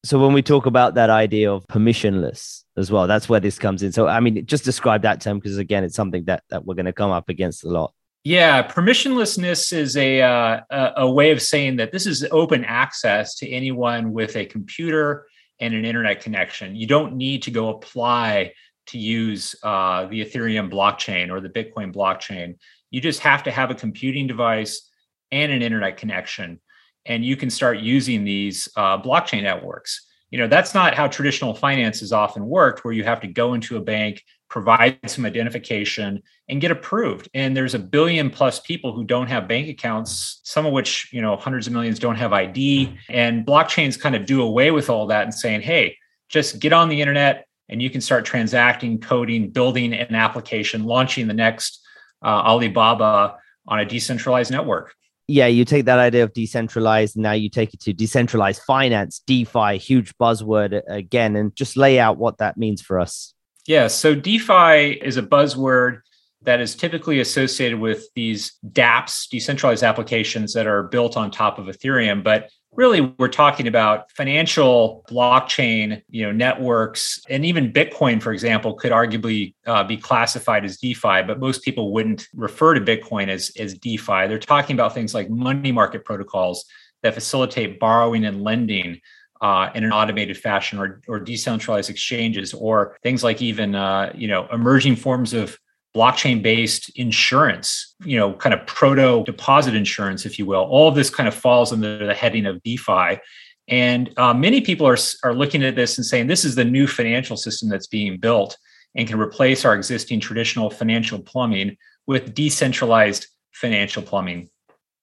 So 0.05 0.19
when 0.19 0.33
we 0.33 0.41
talk 0.41 0.65
about 0.65 0.95
that 0.95 1.09
idea 1.09 1.51
of 1.51 1.65
permissionless 1.67 2.63
as 2.75 2.91
well, 2.91 3.07
that's 3.07 3.29
where 3.29 3.39
this 3.39 3.57
comes 3.57 3.83
in. 3.83 3.93
So 3.93 4.07
I 4.07 4.19
mean, 4.19 4.45
just 4.45 4.65
describe 4.65 5.01
that 5.03 5.21
term 5.21 5.39
because 5.39 5.57
again, 5.57 5.83
it's 5.83 5.95
something 5.95 6.25
that 6.25 6.43
that 6.49 6.65
we're 6.65 6.75
going 6.75 6.85
to 6.85 6.93
come 6.93 7.11
up 7.11 7.29
against 7.29 7.63
a 7.63 7.69
lot. 7.69 7.93
Yeah, 8.25 8.65
permissionlessness 8.65 9.73
is 9.73 9.97
a, 9.97 10.21
uh, 10.21 10.61
a 10.95 11.11
way 11.11 11.31
of 11.31 11.41
saying 11.41 11.75
that 11.77 11.91
this 11.91 12.05
is 12.05 12.25
open 12.31 12.63
access 12.63 13.35
to 13.35 13.49
anyone 13.49 14.13
with 14.13 14.37
a 14.37 14.45
computer 14.45 15.27
and 15.59 15.73
an 15.73 15.83
internet 15.83 16.21
connection. 16.21 16.73
You 16.73 16.87
don't 16.87 17.15
need 17.15 17.43
to 17.43 17.51
go 17.51 17.67
apply 17.67 18.53
to 18.87 18.97
use 18.97 19.55
uh, 19.63 20.05
the 20.05 20.23
Ethereum 20.23 20.71
blockchain 20.71 21.31
or 21.31 21.41
the 21.41 21.49
Bitcoin 21.49 21.93
blockchain. 21.93 22.55
You 22.91 23.01
just 23.01 23.19
have 23.21 23.43
to 23.43 23.51
have 23.51 23.71
a 23.71 23.75
computing 23.75 24.27
device 24.27 24.89
and 25.31 25.51
an 25.51 25.61
internet 25.61 25.97
connection 25.97 26.61
and 27.05 27.25
you 27.25 27.35
can 27.35 27.49
start 27.49 27.79
using 27.79 28.23
these 28.23 28.67
uh, 28.75 29.01
blockchain 29.01 29.43
networks. 29.43 30.07
You 30.29 30.39
know, 30.39 30.47
that's 30.47 30.73
not 30.73 30.95
how 30.95 31.07
traditional 31.07 31.53
finance 31.53 31.99
has 31.99 32.11
often 32.11 32.47
worked, 32.47 32.83
where 32.83 32.93
you 32.93 33.03
have 33.03 33.21
to 33.21 33.27
go 33.27 33.53
into 33.53 33.77
a 33.77 33.81
bank, 33.81 34.23
provide 34.49 34.99
some 35.05 35.25
identification, 35.25 36.23
and 36.49 36.59
get 36.59 36.71
approved. 36.71 37.29
And 37.35 37.55
there's 37.55 37.75
a 37.75 37.79
billion 37.79 38.31
plus 38.31 38.59
people 38.59 38.93
who 38.93 39.03
don't 39.03 39.27
have 39.27 39.47
bank 39.47 39.69
accounts, 39.69 40.41
some 40.43 40.65
of 40.65 40.73
which, 40.73 41.13
you 41.13 41.21
know, 41.21 41.35
hundreds 41.35 41.67
of 41.67 41.73
millions 41.73 41.99
don't 41.99 42.15
have 42.15 42.33
ID. 42.33 42.97
And 43.09 43.45
blockchains 43.45 43.99
kind 43.99 44.15
of 44.15 44.25
do 44.25 44.41
away 44.41 44.71
with 44.71 44.89
all 44.89 45.05
that 45.07 45.23
and 45.23 45.33
saying, 45.33 45.61
hey, 45.61 45.97
just 46.29 46.59
get 46.59 46.73
on 46.73 46.89
the 46.89 46.99
internet 46.99 47.45
and 47.69 47.81
you 47.81 47.91
can 47.91 48.01
start 48.01 48.25
transacting, 48.25 48.99
coding, 48.99 49.51
building 49.51 49.93
an 49.93 50.15
application, 50.15 50.83
launching 50.83 51.27
the 51.27 51.33
next 51.33 51.79
uh, 52.23 52.27
Alibaba 52.27 53.37
on 53.67 53.79
a 53.79 53.85
decentralized 53.85 54.51
network 54.51 54.95
yeah, 55.27 55.47
you 55.47 55.63
take 55.65 55.85
that 55.85 55.99
idea 55.99 56.23
of 56.23 56.33
decentralized, 56.33 57.17
now 57.17 57.31
you 57.31 57.49
take 57.49 57.73
it 57.73 57.79
to 57.81 57.93
decentralized 57.93 58.61
finance, 58.63 59.21
DeFi, 59.25 59.77
huge 59.77 60.17
buzzword 60.17 60.81
again, 60.87 61.35
and 61.35 61.55
just 61.55 61.77
lay 61.77 61.99
out 61.99 62.17
what 62.17 62.39
that 62.39 62.57
means 62.57 62.81
for 62.81 62.99
us. 62.99 63.33
Yeah, 63.65 63.87
so 63.87 64.15
DeFi 64.15 64.99
is 65.01 65.15
a 65.15 65.23
buzzword 65.23 66.01
that 66.41 66.59
is 66.59 66.75
typically 66.75 67.21
associated 67.21 67.79
with 67.79 68.05
these 68.15 68.53
dApps, 68.69 69.29
decentralized 69.29 69.83
applications 69.83 70.53
that 70.53 70.67
are 70.67 70.83
built 70.83 71.15
on 71.15 71.31
top 71.31 71.57
of 71.57 71.67
Ethereum. 71.67 72.21
But 72.21 72.49
really 72.75 73.01
we're 73.19 73.27
talking 73.27 73.67
about 73.67 74.11
financial 74.11 75.05
blockchain 75.09 76.01
you 76.09 76.23
know 76.25 76.31
networks 76.31 77.21
and 77.29 77.45
even 77.45 77.71
bitcoin 77.71 78.21
for 78.21 78.33
example 78.33 78.73
could 78.73 78.91
arguably 78.91 79.53
uh, 79.67 79.83
be 79.83 79.95
classified 79.95 80.65
as 80.65 80.77
defi 80.77 81.21
but 81.21 81.39
most 81.39 81.63
people 81.63 81.91
wouldn't 81.91 82.27
refer 82.33 82.73
to 82.73 82.81
bitcoin 82.81 83.27
as, 83.27 83.51
as 83.59 83.73
defi. 83.75 84.27
They're 84.27 84.39
talking 84.39 84.75
about 84.75 84.93
things 84.93 85.13
like 85.13 85.29
money 85.29 85.71
market 85.71 86.05
protocols 86.05 86.65
that 87.01 87.13
facilitate 87.13 87.79
borrowing 87.79 88.25
and 88.25 88.43
lending 88.43 89.01
uh, 89.41 89.69
in 89.75 89.83
an 89.83 89.91
automated 89.91 90.37
fashion 90.37 90.79
or, 90.79 91.01
or 91.07 91.19
decentralized 91.19 91.89
exchanges 91.89 92.53
or 92.53 92.97
things 93.03 93.23
like 93.23 93.41
even 93.41 93.75
uh, 93.75 94.11
you 94.15 94.27
know 94.27 94.47
emerging 94.51 94.95
forms 94.95 95.33
of 95.33 95.57
blockchain 95.93 96.41
based 96.41 96.89
insurance, 96.97 97.95
you 98.03 98.17
know, 98.17 98.33
kind 98.33 98.53
of 98.53 98.65
proto 98.65 99.23
deposit 99.25 99.75
insurance, 99.75 100.25
if 100.25 100.39
you 100.39 100.45
will. 100.45 100.63
All 100.63 100.87
of 100.87 100.95
this 100.95 101.09
kind 101.09 101.27
of 101.27 101.35
falls 101.35 101.71
under 101.71 102.05
the 102.05 102.13
heading 102.13 102.45
of 102.45 102.61
DeFi. 102.63 103.19
And 103.67 104.11
uh, 104.17 104.33
many 104.33 104.61
people 104.61 104.87
are, 104.87 104.97
are 105.23 105.33
looking 105.33 105.63
at 105.63 105.75
this 105.75 105.97
and 105.97 106.05
saying 106.05 106.27
this 106.27 106.43
is 106.43 106.55
the 106.55 106.65
new 106.65 106.87
financial 106.87 107.37
system 107.37 107.69
that's 107.69 107.87
being 107.87 108.17
built 108.17 108.57
and 108.95 109.07
can 109.07 109.19
replace 109.19 109.65
our 109.65 109.75
existing 109.75 110.19
traditional 110.19 110.69
financial 110.69 111.19
plumbing 111.19 111.77
with 112.05 112.33
decentralized 112.33 113.27
financial 113.53 114.03
plumbing. 114.03 114.49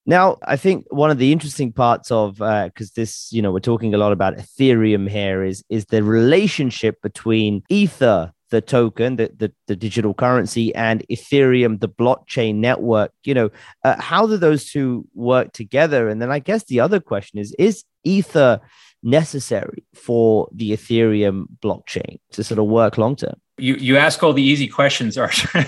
Now, 0.06 0.38
I 0.44 0.56
think 0.56 0.86
one 0.90 1.10
of 1.10 1.18
the 1.18 1.32
interesting 1.32 1.72
parts 1.72 2.10
of 2.10 2.34
because 2.36 2.88
uh, 2.88 2.96
this, 2.96 3.32
you 3.32 3.42
know, 3.42 3.52
we're 3.52 3.60
talking 3.60 3.94
a 3.94 3.98
lot 3.98 4.12
about 4.12 4.36
Ethereum 4.36 5.08
here 5.08 5.44
is 5.44 5.62
is 5.68 5.84
the 5.86 6.02
relationship 6.02 7.00
between 7.02 7.62
Ether, 7.68 8.32
the 8.50 8.60
token, 8.60 9.16
the, 9.16 9.30
the, 9.36 9.52
the 9.66 9.76
digital 9.76 10.14
currency, 10.14 10.74
and 10.74 11.04
Ethereum, 11.10 11.80
the 11.80 11.88
blockchain 11.88 12.56
network. 12.56 13.12
You 13.24 13.34
know, 13.34 13.50
uh, 13.84 14.00
how 14.00 14.26
do 14.26 14.36
those 14.36 14.70
two 14.70 15.06
work 15.14 15.52
together? 15.52 16.08
And 16.08 16.20
then 16.20 16.30
I 16.30 16.38
guess 16.38 16.64
the 16.64 16.80
other 16.80 17.00
question 17.00 17.38
is: 17.38 17.54
Is 17.58 17.84
Ether 18.04 18.60
necessary 19.02 19.84
for 19.94 20.48
the 20.52 20.72
Ethereum 20.72 21.46
blockchain 21.62 22.18
to 22.32 22.44
sort 22.44 22.58
of 22.58 22.66
work 22.66 22.98
long 22.98 23.16
term? 23.16 23.34
You 23.58 23.74
you 23.74 23.96
ask 23.96 24.22
all 24.22 24.32
the 24.32 24.42
easy 24.42 24.68
questions, 24.68 25.16
Arjun. 25.18 25.66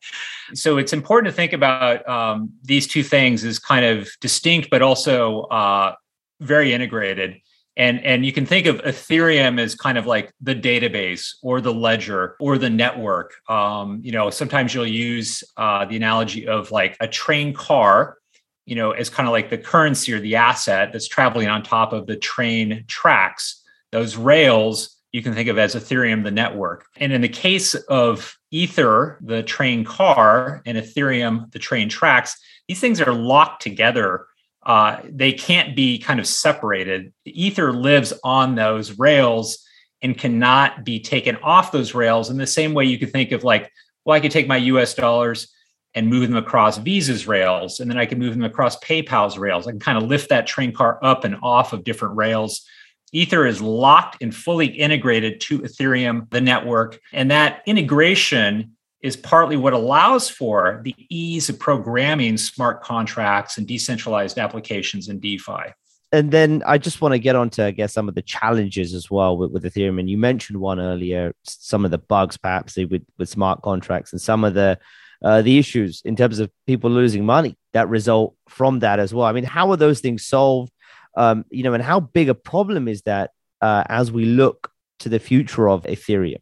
so 0.54 0.76
it's 0.76 0.92
important 0.92 1.32
to 1.32 1.36
think 1.36 1.52
about 1.52 2.08
um, 2.08 2.50
these 2.62 2.86
two 2.86 3.02
things 3.02 3.44
as 3.44 3.58
kind 3.58 3.84
of 3.84 4.08
distinct, 4.20 4.70
but 4.70 4.82
also 4.82 5.42
uh, 5.42 5.94
very 6.40 6.72
integrated. 6.72 7.40
And, 7.78 8.04
and 8.04 8.26
you 8.26 8.32
can 8.32 8.44
think 8.44 8.66
of 8.66 8.82
Ethereum 8.82 9.58
as 9.58 9.74
kind 9.74 9.96
of 9.96 10.04
like 10.04 10.32
the 10.40 10.54
database 10.54 11.36
or 11.42 11.60
the 11.60 11.72
ledger 11.72 12.36
or 12.40 12.58
the 12.58 12.68
network. 12.68 13.34
Um, 13.48 14.00
you 14.02 14.12
know, 14.12 14.28
sometimes 14.30 14.74
you'll 14.74 14.86
use 14.86 15.44
uh, 15.56 15.86
the 15.86 15.96
analogy 15.96 16.46
of 16.46 16.70
like 16.70 16.96
a 17.00 17.08
train 17.08 17.54
car 17.54 18.18
you 18.68 18.74
know, 18.74 18.90
as 18.90 19.08
kind 19.08 19.26
of 19.26 19.32
like 19.32 19.48
the 19.48 19.56
currency 19.56 20.12
or 20.12 20.20
the 20.20 20.36
asset 20.36 20.92
that's 20.92 21.08
traveling 21.08 21.48
on 21.48 21.62
top 21.62 21.94
of 21.94 22.06
the 22.06 22.16
train 22.16 22.84
tracks. 22.86 23.64
Those 23.92 24.14
rails 24.14 24.98
you 25.12 25.22
can 25.22 25.32
think 25.32 25.48
of 25.48 25.58
as 25.58 25.74
Ethereum, 25.74 26.22
the 26.22 26.30
network. 26.30 26.84
And 26.96 27.12
in 27.12 27.22
the 27.22 27.28
case 27.28 27.74
of 27.74 28.36
Ether, 28.50 29.18
the 29.22 29.42
train 29.42 29.84
car, 29.84 30.62
and 30.66 30.76
Ethereum, 30.76 31.50
the 31.52 31.58
train 31.58 31.88
tracks, 31.88 32.38
these 32.68 32.80
things 32.80 33.00
are 33.00 33.12
locked 33.12 33.62
together. 33.62 34.26
Uh, 34.68 35.00
they 35.08 35.32
can't 35.32 35.74
be 35.74 35.98
kind 35.98 36.20
of 36.20 36.26
separated. 36.26 37.12
Ether 37.24 37.72
lives 37.72 38.12
on 38.22 38.54
those 38.54 38.98
rails 38.98 39.64
and 40.02 40.16
cannot 40.16 40.84
be 40.84 41.00
taken 41.00 41.36
off 41.36 41.72
those 41.72 41.94
rails 41.94 42.28
in 42.28 42.36
the 42.36 42.46
same 42.46 42.74
way 42.74 42.84
you 42.84 42.98
could 42.98 43.10
think 43.10 43.32
of 43.32 43.42
like, 43.42 43.72
well, 44.04 44.14
I 44.14 44.20
could 44.20 44.30
take 44.30 44.46
my 44.46 44.58
US 44.58 44.94
dollars 44.94 45.48
and 45.94 46.06
move 46.06 46.28
them 46.28 46.36
across 46.36 46.76
Visa's 46.76 47.26
rails, 47.26 47.80
and 47.80 47.90
then 47.90 47.96
I 47.98 48.04
can 48.04 48.18
move 48.18 48.34
them 48.34 48.44
across 48.44 48.78
PayPal's 48.80 49.38
rails. 49.38 49.66
I 49.66 49.70
can 49.70 49.80
kind 49.80 49.96
of 49.98 50.04
lift 50.04 50.28
that 50.28 50.46
train 50.46 50.72
car 50.72 50.98
up 51.02 51.24
and 51.24 51.36
off 51.42 51.72
of 51.72 51.82
different 51.82 52.16
rails. 52.16 52.64
Ether 53.10 53.46
is 53.46 53.62
locked 53.62 54.22
and 54.22 54.34
fully 54.34 54.66
integrated 54.66 55.40
to 55.40 55.60
Ethereum, 55.60 56.28
the 56.30 56.42
network, 56.42 57.00
and 57.14 57.30
that 57.30 57.62
integration 57.64 58.76
is 59.02 59.16
partly 59.16 59.56
what 59.56 59.72
allows 59.72 60.28
for 60.28 60.80
the 60.84 60.94
ease 61.08 61.48
of 61.48 61.58
programming 61.58 62.36
smart 62.36 62.82
contracts 62.82 63.56
and 63.56 63.66
decentralized 63.66 64.38
applications 64.38 65.08
in 65.08 65.20
DeFi. 65.20 65.72
And 66.10 66.30
then 66.30 66.62
I 66.66 66.78
just 66.78 67.00
want 67.00 67.12
to 67.12 67.18
get 67.18 67.36
onto, 67.36 67.62
I 67.62 67.70
guess, 67.70 67.92
some 67.92 68.08
of 68.08 68.14
the 68.14 68.22
challenges 68.22 68.94
as 68.94 69.10
well 69.10 69.36
with, 69.36 69.52
with 69.52 69.64
Ethereum. 69.64 70.00
And 70.00 70.08
you 70.08 70.16
mentioned 70.16 70.58
one 70.58 70.80
earlier, 70.80 71.34
some 71.44 71.84
of 71.84 71.90
the 71.90 71.98
bugs 71.98 72.36
perhaps 72.36 72.76
with, 72.76 73.04
with 73.18 73.28
smart 73.28 73.62
contracts 73.62 74.12
and 74.12 74.20
some 74.20 74.42
of 74.44 74.54
the 74.54 74.78
uh, 75.22 75.42
the 75.42 75.58
issues 75.58 76.00
in 76.04 76.14
terms 76.14 76.38
of 76.38 76.48
people 76.66 76.88
losing 76.90 77.26
money 77.26 77.56
that 77.72 77.88
result 77.88 78.36
from 78.48 78.78
that 78.78 79.00
as 79.00 79.12
well. 79.12 79.26
I 79.26 79.32
mean, 79.32 79.44
how 79.44 79.70
are 79.72 79.76
those 79.76 80.00
things 80.00 80.24
solved? 80.24 80.72
Um, 81.16 81.44
you 81.50 81.64
know, 81.64 81.74
and 81.74 81.82
how 81.82 81.98
big 81.98 82.28
a 82.28 82.34
problem 82.34 82.86
is 82.86 83.02
that 83.02 83.32
uh, 83.60 83.82
as 83.88 84.12
we 84.12 84.26
look 84.26 84.70
to 85.00 85.08
the 85.08 85.18
future 85.18 85.68
of 85.68 85.82
Ethereum? 85.84 86.40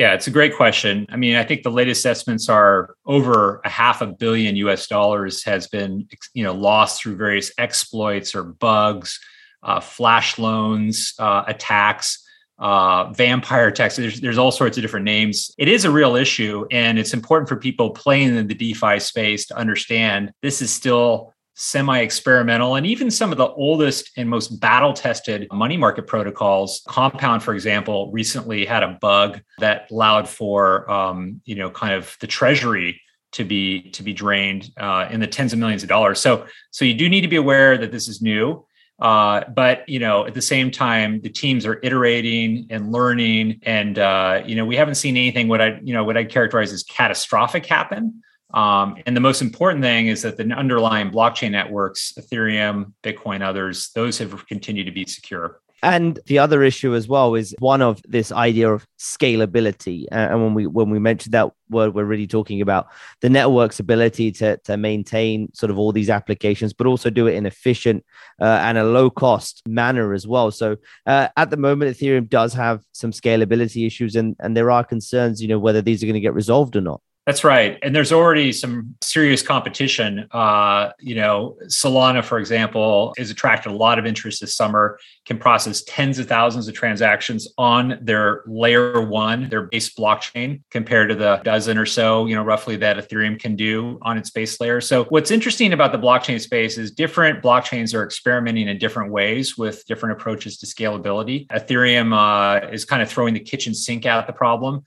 Yeah, 0.00 0.14
it's 0.14 0.26
a 0.26 0.30
great 0.30 0.56
question. 0.56 1.04
I 1.10 1.18
mean, 1.18 1.36
I 1.36 1.44
think 1.44 1.62
the 1.62 1.70
latest 1.70 2.06
estimates 2.06 2.48
are 2.48 2.94
over 3.04 3.60
a 3.66 3.68
half 3.68 4.00
a 4.00 4.06
billion 4.06 4.56
US 4.56 4.86
dollars 4.86 5.44
has 5.44 5.66
been, 5.66 6.08
you 6.32 6.42
know, 6.42 6.54
lost 6.54 7.02
through 7.02 7.16
various 7.16 7.52
exploits 7.58 8.34
or 8.34 8.42
bugs, 8.42 9.20
uh, 9.62 9.78
flash 9.78 10.38
loans, 10.38 11.12
uh, 11.18 11.44
attacks 11.46 12.26
uh, 12.60 13.12
vampire 13.12 13.68
attacks. 13.68 13.96
There's, 13.96 14.22
there's 14.22 14.38
all 14.38 14.52
sorts 14.52 14.78
of 14.78 14.82
different 14.82 15.04
names. 15.04 15.50
It 15.58 15.68
is 15.68 15.84
a 15.84 15.90
real 15.90 16.16
issue, 16.16 16.66
and 16.70 16.98
it's 16.98 17.12
important 17.12 17.50
for 17.50 17.56
people 17.56 17.90
playing 17.90 18.36
in 18.36 18.46
the 18.46 18.54
DeFi 18.54 19.00
space 19.00 19.46
to 19.48 19.56
understand 19.56 20.32
this 20.40 20.62
is 20.62 20.70
still 20.70 21.34
semi 21.60 21.98
experimental 21.98 22.76
and 22.76 22.86
even 22.86 23.10
some 23.10 23.30
of 23.30 23.36
the 23.36 23.48
oldest 23.48 24.10
and 24.16 24.30
most 24.30 24.60
battle 24.60 24.94
tested 24.94 25.46
money 25.52 25.76
market 25.76 26.06
protocols 26.06 26.82
Compound 26.88 27.42
for 27.42 27.52
example 27.52 28.10
recently 28.12 28.64
had 28.64 28.82
a 28.82 28.96
bug 28.98 29.42
that 29.58 29.90
allowed 29.90 30.26
for 30.26 30.90
um, 30.90 31.42
you 31.44 31.54
know 31.54 31.70
kind 31.70 31.92
of 31.92 32.16
the 32.22 32.26
treasury 32.26 32.98
to 33.32 33.44
be 33.44 33.90
to 33.90 34.02
be 34.02 34.14
drained 34.14 34.70
uh, 34.78 35.06
in 35.10 35.20
the 35.20 35.26
tens 35.26 35.52
of 35.52 35.58
millions 35.58 35.82
of 35.82 35.88
dollars 35.90 36.18
so 36.18 36.46
so 36.70 36.86
you 36.86 36.94
do 36.94 37.10
need 37.10 37.20
to 37.20 37.28
be 37.28 37.36
aware 37.36 37.76
that 37.76 37.92
this 37.92 38.08
is 38.08 38.22
new 38.22 38.64
uh, 39.00 39.44
but 39.56 39.88
you 39.88 39.98
know, 39.98 40.26
at 40.26 40.34
the 40.34 40.42
same 40.42 40.70
time, 40.70 41.22
the 41.22 41.30
teams 41.30 41.64
are 41.64 41.80
iterating 41.82 42.66
and 42.68 42.92
learning, 42.92 43.58
and 43.62 43.98
uh, 43.98 44.42
you 44.44 44.54
know, 44.54 44.66
we 44.66 44.76
haven't 44.76 44.96
seen 44.96 45.16
anything 45.16 45.48
what 45.48 45.62
I 45.62 45.80
you 45.82 45.94
know 45.94 46.04
what 46.04 46.18
I 46.18 46.24
characterize 46.24 46.70
as 46.70 46.82
catastrophic 46.82 47.64
happen. 47.64 48.22
Um, 48.54 48.96
and 49.06 49.16
the 49.16 49.20
most 49.20 49.42
important 49.42 49.82
thing 49.82 50.08
is 50.08 50.22
that 50.22 50.36
the 50.36 50.44
underlying 50.44 51.10
blockchain 51.10 51.52
networks, 51.52 52.12
Ethereum, 52.18 52.92
Bitcoin, 53.02 53.42
others, 53.42 53.90
those 53.94 54.18
have 54.18 54.46
continued 54.46 54.86
to 54.86 54.92
be 54.92 55.04
secure. 55.06 55.60
And 55.82 56.18
the 56.26 56.38
other 56.38 56.62
issue 56.62 56.94
as 56.94 57.08
well 57.08 57.34
is 57.34 57.54
one 57.58 57.80
of 57.80 58.02
this 58.06 58.32
idea 58.32 58.70
of 58.70 58.86
scalability. 58.98 60.04
And 60.12 60.42
when 60.42 60.52
we 60.52 60.66
when 60.66 60.90
we 60.90 60.98
mentioned 60.98 61.32
that 61.32 61.50
word, 61.70 61.94
we're 61.94 62.04
really 62.04 62.26
talking 62.26 62.60
about 62.60 62.88
the 63.22 63.30
network's 63.30 63.80
ability 63.80 64.32
to, 64.32 64.58
to 64.64 64.76
maintain 64.76 65.50
sort 65.54 65.70
of 65.70 65.78
all 65.78 65.92
these 65.92 66.10
applications, 66.10 66.74
but 66.74 66.86
also 66.86 67.08
do 67.08 67.26
it 67.28 67.34
in 67.34 67.46
efficient 67.46 68.04
uh, 68.40 68.60
and 68.62 68.76
a 68.76 68.84
low 68.84 69.08
cost 69.08 69.62
manner 69.66 70.12
as 70.12 70.26
well. 70.26 70.50
So 70.50 70.76
uh, 71.06 71.28
at 71.36 71.48
the 71.48 71.56
moment, 71.56 71.96
Ethereum 71.96 72.28
does 72.28 72.52
have 72.52 72.82
some 72.92 73.12
scalability 73.12 73.86
issues, 73.86 74.16
and 74.16 74.36
and 74.38 74.54
there 74.54 74.70
are 74.70 74.84
concerns, 74.84 75.40
you 75.40 75.48
know, 75.48 75.58
whether 75.58 75.80
these 75.80 76.02
are 76.02 76.06
going 76.06 76.14
to 76.14 76.20
get 76.20 76.34
resolved 76.34 76.76
or 76.76 76.82
not. 76.82 77.00
That's 77.26 77.44
right. 77.44 77.78
And 77.82 77.94
there's 77.94 78.12
already 78.12 78.50
some 78.50 78.96
serious 79.02 79.42
competition. 79.42 80.26
Uh, 80.30 80.90
you 80.98 81.14
know, 81.14 81.58
Solana, 81.66 82.24
for 82.24 82.38
example, 82.38 83.14
has 83.18 83.30
attracted 83.30 83.70
a 83.70 83.76
lot 83.76 83.98
of 83.98 84.06
interest 84.06 84.40
this 84.40 84.54
summer, 84.54 84.98
can 85.26 85.38
process 85.38 85.82
tens 85.82 86.18
of 86.18 86.26
thousands 86.26 86.66
of 86.66 86.74
transactions 86.74 87.46
on 87.58 87.98
their 88.00 88.42
layer 88.46 89.02
one, 89.02 89.50
their 89.50 89.62
base 89.62 89.94
blockchain, 89.94 90.62
compared 90.70 91.10
to 91.10 91.14
the 91.14 91.40
dozen 91.44 91.76
or 91.76 91.84
so, 91.84 92.24
you 92.24 92.34
know, 92.34 92.42
roughly 92.42 92.76
that 92.76 92.96
Ethereum 92.96 93.38
can 93.38 93.54
do 93.54 93.98
on 94.00 94.16
its 94.16 94.30
base 94.30 94.58
layer. 94.58 94.80
So 94.80 95.04
what's 95.04 95.30
interesting 95.30 95.74
about 95.74 95.92
the 95.92 95.98
blockchain 95.98 96.40
space 96.40 96.78
is 96.78 96.90
different 96.90 97.42
blockchains 97.42 97.94
are 97.94 98.02
experimenting 98.02 98.66
in 98.66 98.78
different 98.78 99.12
ways 99.12 99.58
with 99.58 99.84
different 99.86 100.18
approaches 100.18 100.56
to 100.58 100.66
scalability. 100.66 101.46
Ethereum 101.48 102.16
uh, 102.16 102.66
is 102.72 102.86
kind 102.86 103.02
of 103.02 103.10
throwing 103.10 103.34
the 103.34 103.40
kitchen 103.40 103.74
sink 103.74 104.06
at 104.06 104.26
the 104.26 104.32
problem 104.32 104.84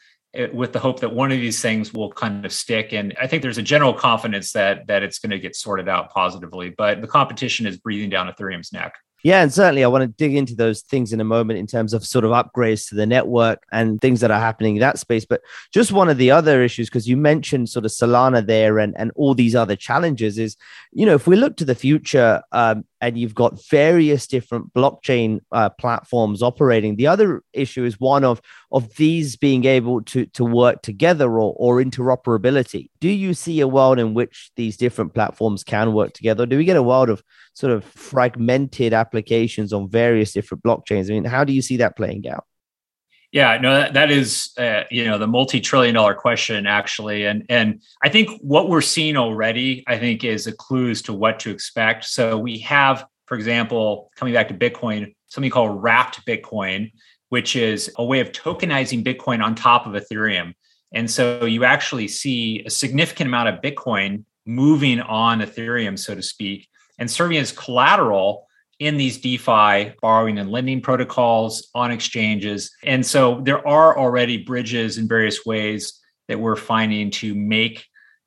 with 0.54 0.74
the 0.74 0.80
hope 0.80 1.00
that 1.02 1.14
one 1.14 1.32
of 1.32 1.40
these 1.40 1.62
things 1.62 1.94
will 1.94 2.12
kind 2.12 2.46
of 2.46 2.52
stick. 2.52 2.92
And 2.92 3.16
I 3.22 3.28
think 3.28 3.44
there's 3.44 3.58
a 3.58 3.64
general 3.64 3.94
confidence 3.94 4.52
that 4.54 4.88
that 4.88 5.04
it's 5.04 5.20
going 5.20 5.32
to 5.32 5.40
get 5.40 5.56
sorted 5.56 5.88
out 5.88 6.12
positively. 6.12 6.74
But 6.76 7.02
the 7.02 7.08
competition 7.08 7.66
is 7.68 7.78
breathing 7.78 8.10
down 8.10 8.28
Ethereum's 8.28 8.74
neck. 8.74 8.96
Yeah, 9.24 9.42
and 9.42 9.54
certainly 9.54 9.86
I 9.86 9.88
want 9.88 10.02
to 10.02 10.08
dig 10.08 10.36
into 10.36 10.54
those 10.54 10.82
things 10.82 11.14
in 11.14 11.22
a 11.22 11.24
moment 11.24 11.58
in 11.58 11.66
terms 11.66 11.94
of 11.94 12.06
sort 12.06 12.26
of 12.26 12.32
upgrades 12.32 12.90
to 12.90 12.96
the 12.96 13.06
network 13.06 13.64
and 13.72 14.02
things 14.02 14.20
that 14.20 14.32
are 14.32 14.40
happening 14.40 14.76
in 14.76 14.82
that 14.82 15.00
space. 15.00 15.24
But 15.24 15.40
just 15.72 15.94
one 15.94 16.10
of 16.10 16.18
the 16.18 16.30
other 16.30 16.62
issues, 16.62 16.90
because 16.90 17.08
you 17.08 17.16
mentioned 17.16 17.70
sort 17.70 17.86
of 17.86 17.92
Solana 17.92 18.46
there 18.46 18.80
and, 18.80 18.94
and 18.98 19.14
all 19.16 19.34
these 19.34 19.56
other 19.56 19.78
challenges, 19.78 20.38
is, 20.38 20.58
you 20.92 21.06
know, 21.06 21.16
if 21.16 21.26
we 21.26 21.38
look 21.38 21.56
to 21.58 21.66
the 21.66 21.74
future 21.74 22.44
um, 22.52 22.84
and 23.00 23.18
you've 23.18 23.34
got 23.34 23.66
various 23.70 24.28
different 24.28 24.74
blockchain 24.74 25.40
uh, 25.54 25.70
platforms 25.70 26.44
operating, 26.44 26.98
the 26.98 27.08
other 27.08 27.44
issue 27.54 27.86
is 27.86 28.02
one 28.02 28.26
of, 28.26 28.42
of 28.74 28.94
these 28.98 29.38
being 29.38 29.64
able 29.64 30.02
to, 30.02 30.26
to 30.28 30.44
work 30.44 30.82
together 30.82 31.32
or, 31.32 31.56
or 31.56 31.82
interoperability. 31.82 32.90
Do 33.00 33.08
you 33.08 33.34
see 33.34 33.62
a 33.62 33.70
world 33.70 34.00
in 34.00 34.14
which 34.14 34.52
these 34.58 34.76
different 34.76 35.14
platforms 35.14 35.64
can 35.64 35.94
work 35.94 36.12
together? 36.12 36.46
do 36.46 36.58
we 36.58 36.66
get 36.66 36.76
a 36.76 36.84
world 36.84 37.10
of 37.10 37.24
sort 37.54 37.72
of 37.72 37.84
fragmented 37.86 38.94
applications 38.94 39.74
on 39.74 39.90
various 39.90 40.34
different 40.34 40.64
blockchains. 40.64 41.10
I 41.10 41.14
mean, 41.14 41.26
how 41.26 41.44
do 41.44 41.54
you 41.54 41.62
see 41.62 41.78
that 41.78 41.96
playing 41.96 42.28
out? 42.28 42.46
Yeah, 43.32 43.58
no, 43.58 43.74
that, 43.74 43.94
that 43.94 44.12
is 44.12 44.52
uh, 44.60 44.84
you 44.92 45.06
know 45.06 45.18
the 45.18 45.26
multi-trillion-dollar 45.26 46.14
question 46.16 46.68
actually, 46.68 47.26
and 47.26 47.44
and 47.50 47.82
I 48.04 48.10
think 48.10 48.30
what 48.42 48.70
we're 48.70 48.82
seeing 48.82 49.18
already, 49.18 49.84
I 49.88 49.98
think, 49.98 50.24
is 50.24 50.46
a 50.46 50.52
clue 50.52 50.92
as 50.92 51.02
to 51.04 51.14
what 51.14 51.40
to 51.40 51.50
expect. 51.50 52.06
So 52.06 52.38
we 52.38 52.60
have, 52.60 53.06
for 53.26 53.36
example, 53.36 54.12
coming 54.16 54.36
back 54.36 54.50
to 54.50 54.54
Bitcoin, 54.54 55.16
something 55.30 55.50
called 55.50 55.82
wrapped 55.82 56.24
Bitcoin, 56.28 56.92
which 57.30 57.56
is 57.56 57.92
a 57.98 58.06
way 58.06 58.20
of 58.20 58.32
tokenizing 58.32 59.04
Bitcoin 59.04 59.44
on 59.44 59.56
top 59.56 59.88
of 59.88 59.94
Ethereum. 59.94 60.54
And 60.94 61.10
so 61.10 61.46
you 61.46 61.64
actually 61.64 62.08
see 62.08 62.62
a 62.68 62.70
significant 62.70 63.28
amount 63.28 63.50
of 63.50 63.62
Bitcoin 63.62 64.26
moving 64.46 65.02
on 65.02 65.40
Ethereum, 65.40 65.98
so 65.98 66.14
to 66.14 66.22
speak, 66.22 66.68
and 67.00 67.10
serving 67.10 67.38
as 67.38 67.52
collateral 67.52 68.48
in 68.80 68.98
these 68.98 69.20
DeFi 69.20 69.94
borrowing 70.02 70.40
and 70.40 70.52
lending 70.52 70.82
protocols 70.82 71.70
on 71.74 71.92
exchanges. 71.92 72.76
And 72.84 73.06
so 73.06 73.42
there 73.42 73.66
are 73.68 73.98
already 73.98 74.38
bridges 74.38 74.98
in 74.98 75.08
various 75.08 75.46
ways 75.46 76.00
that 76.28 76.40
we're 76.40 76.56
finding 76.56 77.12
to 77.12 77.36
make 77.36 77.86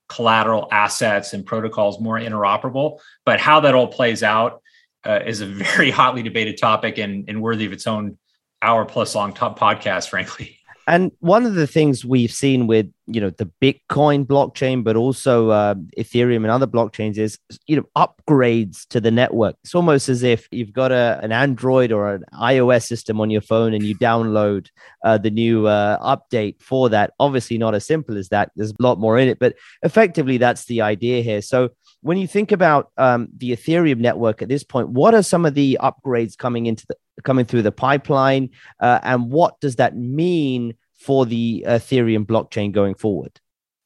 collateral 0.08 0.68
assets 0.70 1.32
and 1.32 1.44
protocols 1.44 2.00
more 2.00 2.18
interoperable. 2.18 3.00
But 3.24 3.40
how 3.40 3.60
that 3.60 3.74
all 3.74 3.88
plays 3.88 4.22
out 4.22 4.62
uh, 5.04 5.20
is 5.26 5.40
a 5.40 5.46
very 5.76 5.90
hotly 5.90 6.22
debated 6.22 6.58
topic 6.58 6.98
and, 6.98 7.28
and 7.28 7.42
worthy 7.42 7.66
of 7.66 7.72
its 7.72 7.86
own 7.86 8.18
hour 8.62 8.84
plus 8.84 9.14
long 9.14 9.32
top 9.32 9.58
podcast, 9.58 10.08
frankly. 10.08 10.55
And 10.86 11.10
one 11.18 11.44
of 11.44 11.54
the 11.54 11.66
things 11.66 12.04
we've 12.04 12.32
seen 12.32 12.66
with 12.66 12.86
you 13.08 13.20
know 13.20 13.30
the 13.30 13.50
Bitcoin 13.62 14.26
blockchain, 14.26 14.82
but 14.82 14.96
also 14.96 15.50
uh, 15.50 15.74
Ethereum 15.98 16.36
and 16.36 16.50
other 16.50 16.66
blockchains 16.66 17.18
is 17.18 17.38
you 17.66 17.76
know 17.76 17.84
upgrades 17.96 18.86
to 18.88 19.00
the 19.00 19.10
network. 19.10 19.56
It's 19.64 19.74
almost 19.74 20.08
as 20.08 20.22
if 20.22 20.48
you've 20.50 20.72
got 20.72 20.92
a, 20.92 21.20
an 21.22 21.32
Android 21.32 21.92
or 21.92 22.14
an 22.14 22.24
iOS 22.34 22.86
system 22.86 23.20
on 23.20 23.30
your 23.30 23.40
phone 23.40 23.74
and 23.74 23.84
you 23.84 23.96
download 23.96 24.68
uh, 25.04 25.18
the 25.18 25.30
new 25.30 25.66
uh, 25.66 26.16
update 26.16 26.60
for 26.60 26.88
that. 26.88 27.12
Obviously, 27.18 27.58
not 27.58 27.74
as 27.74 27.86
simple 27.86 28.16
as 28.16 28.28
that. 28.28 28.50
There's 28.56 28.70
a 28.70 28.82
lot 28.82 28.98
more 28.98 29.18
in 29.18 29.28
it, 29.28 29.38
but 29.38 29.54
effectively, 29.82 30.38
that's 30.38 30.66
the 30.66 30.82
idea 30.82 31.22
here. 31.22 31.42
So 31.42 31.70
when 32.02 32.18
you 32.18 32.28
think 32.28 32.52
about 32.52 32.90
um, 32.96 33.28
the 33.36 33.52
Ethereum 33.52 33.98
network 33.98 34.42
at 34.42 34.48
this 34.48 34.64
point, 34.64 34.90
what 34.90 35.14
are 35.14 35.22
some 35.22 35.46
of 35.46 35.54
the 35.54 35.78
upgrades 35.80 36.36
coming 36.36 36.66
into 36.66 36.86
the 36.86 36.96
coming 37.24 37.44
through 37.44 37.62
the 37.62 37.72
pipeline, 37.72 38.50
uh, 38.80 39.00
and 39.02 39.30
what 39.30 39.60
does 39.60 39.76
that 39.76 39.96
mean 39.96 40.74
for 40.98 41.26
the 41.26 41.64
Ethereum 41.66 42.26
blockchain 42.26 42.72
going 42.72 42.94
forward? 42.94 43.40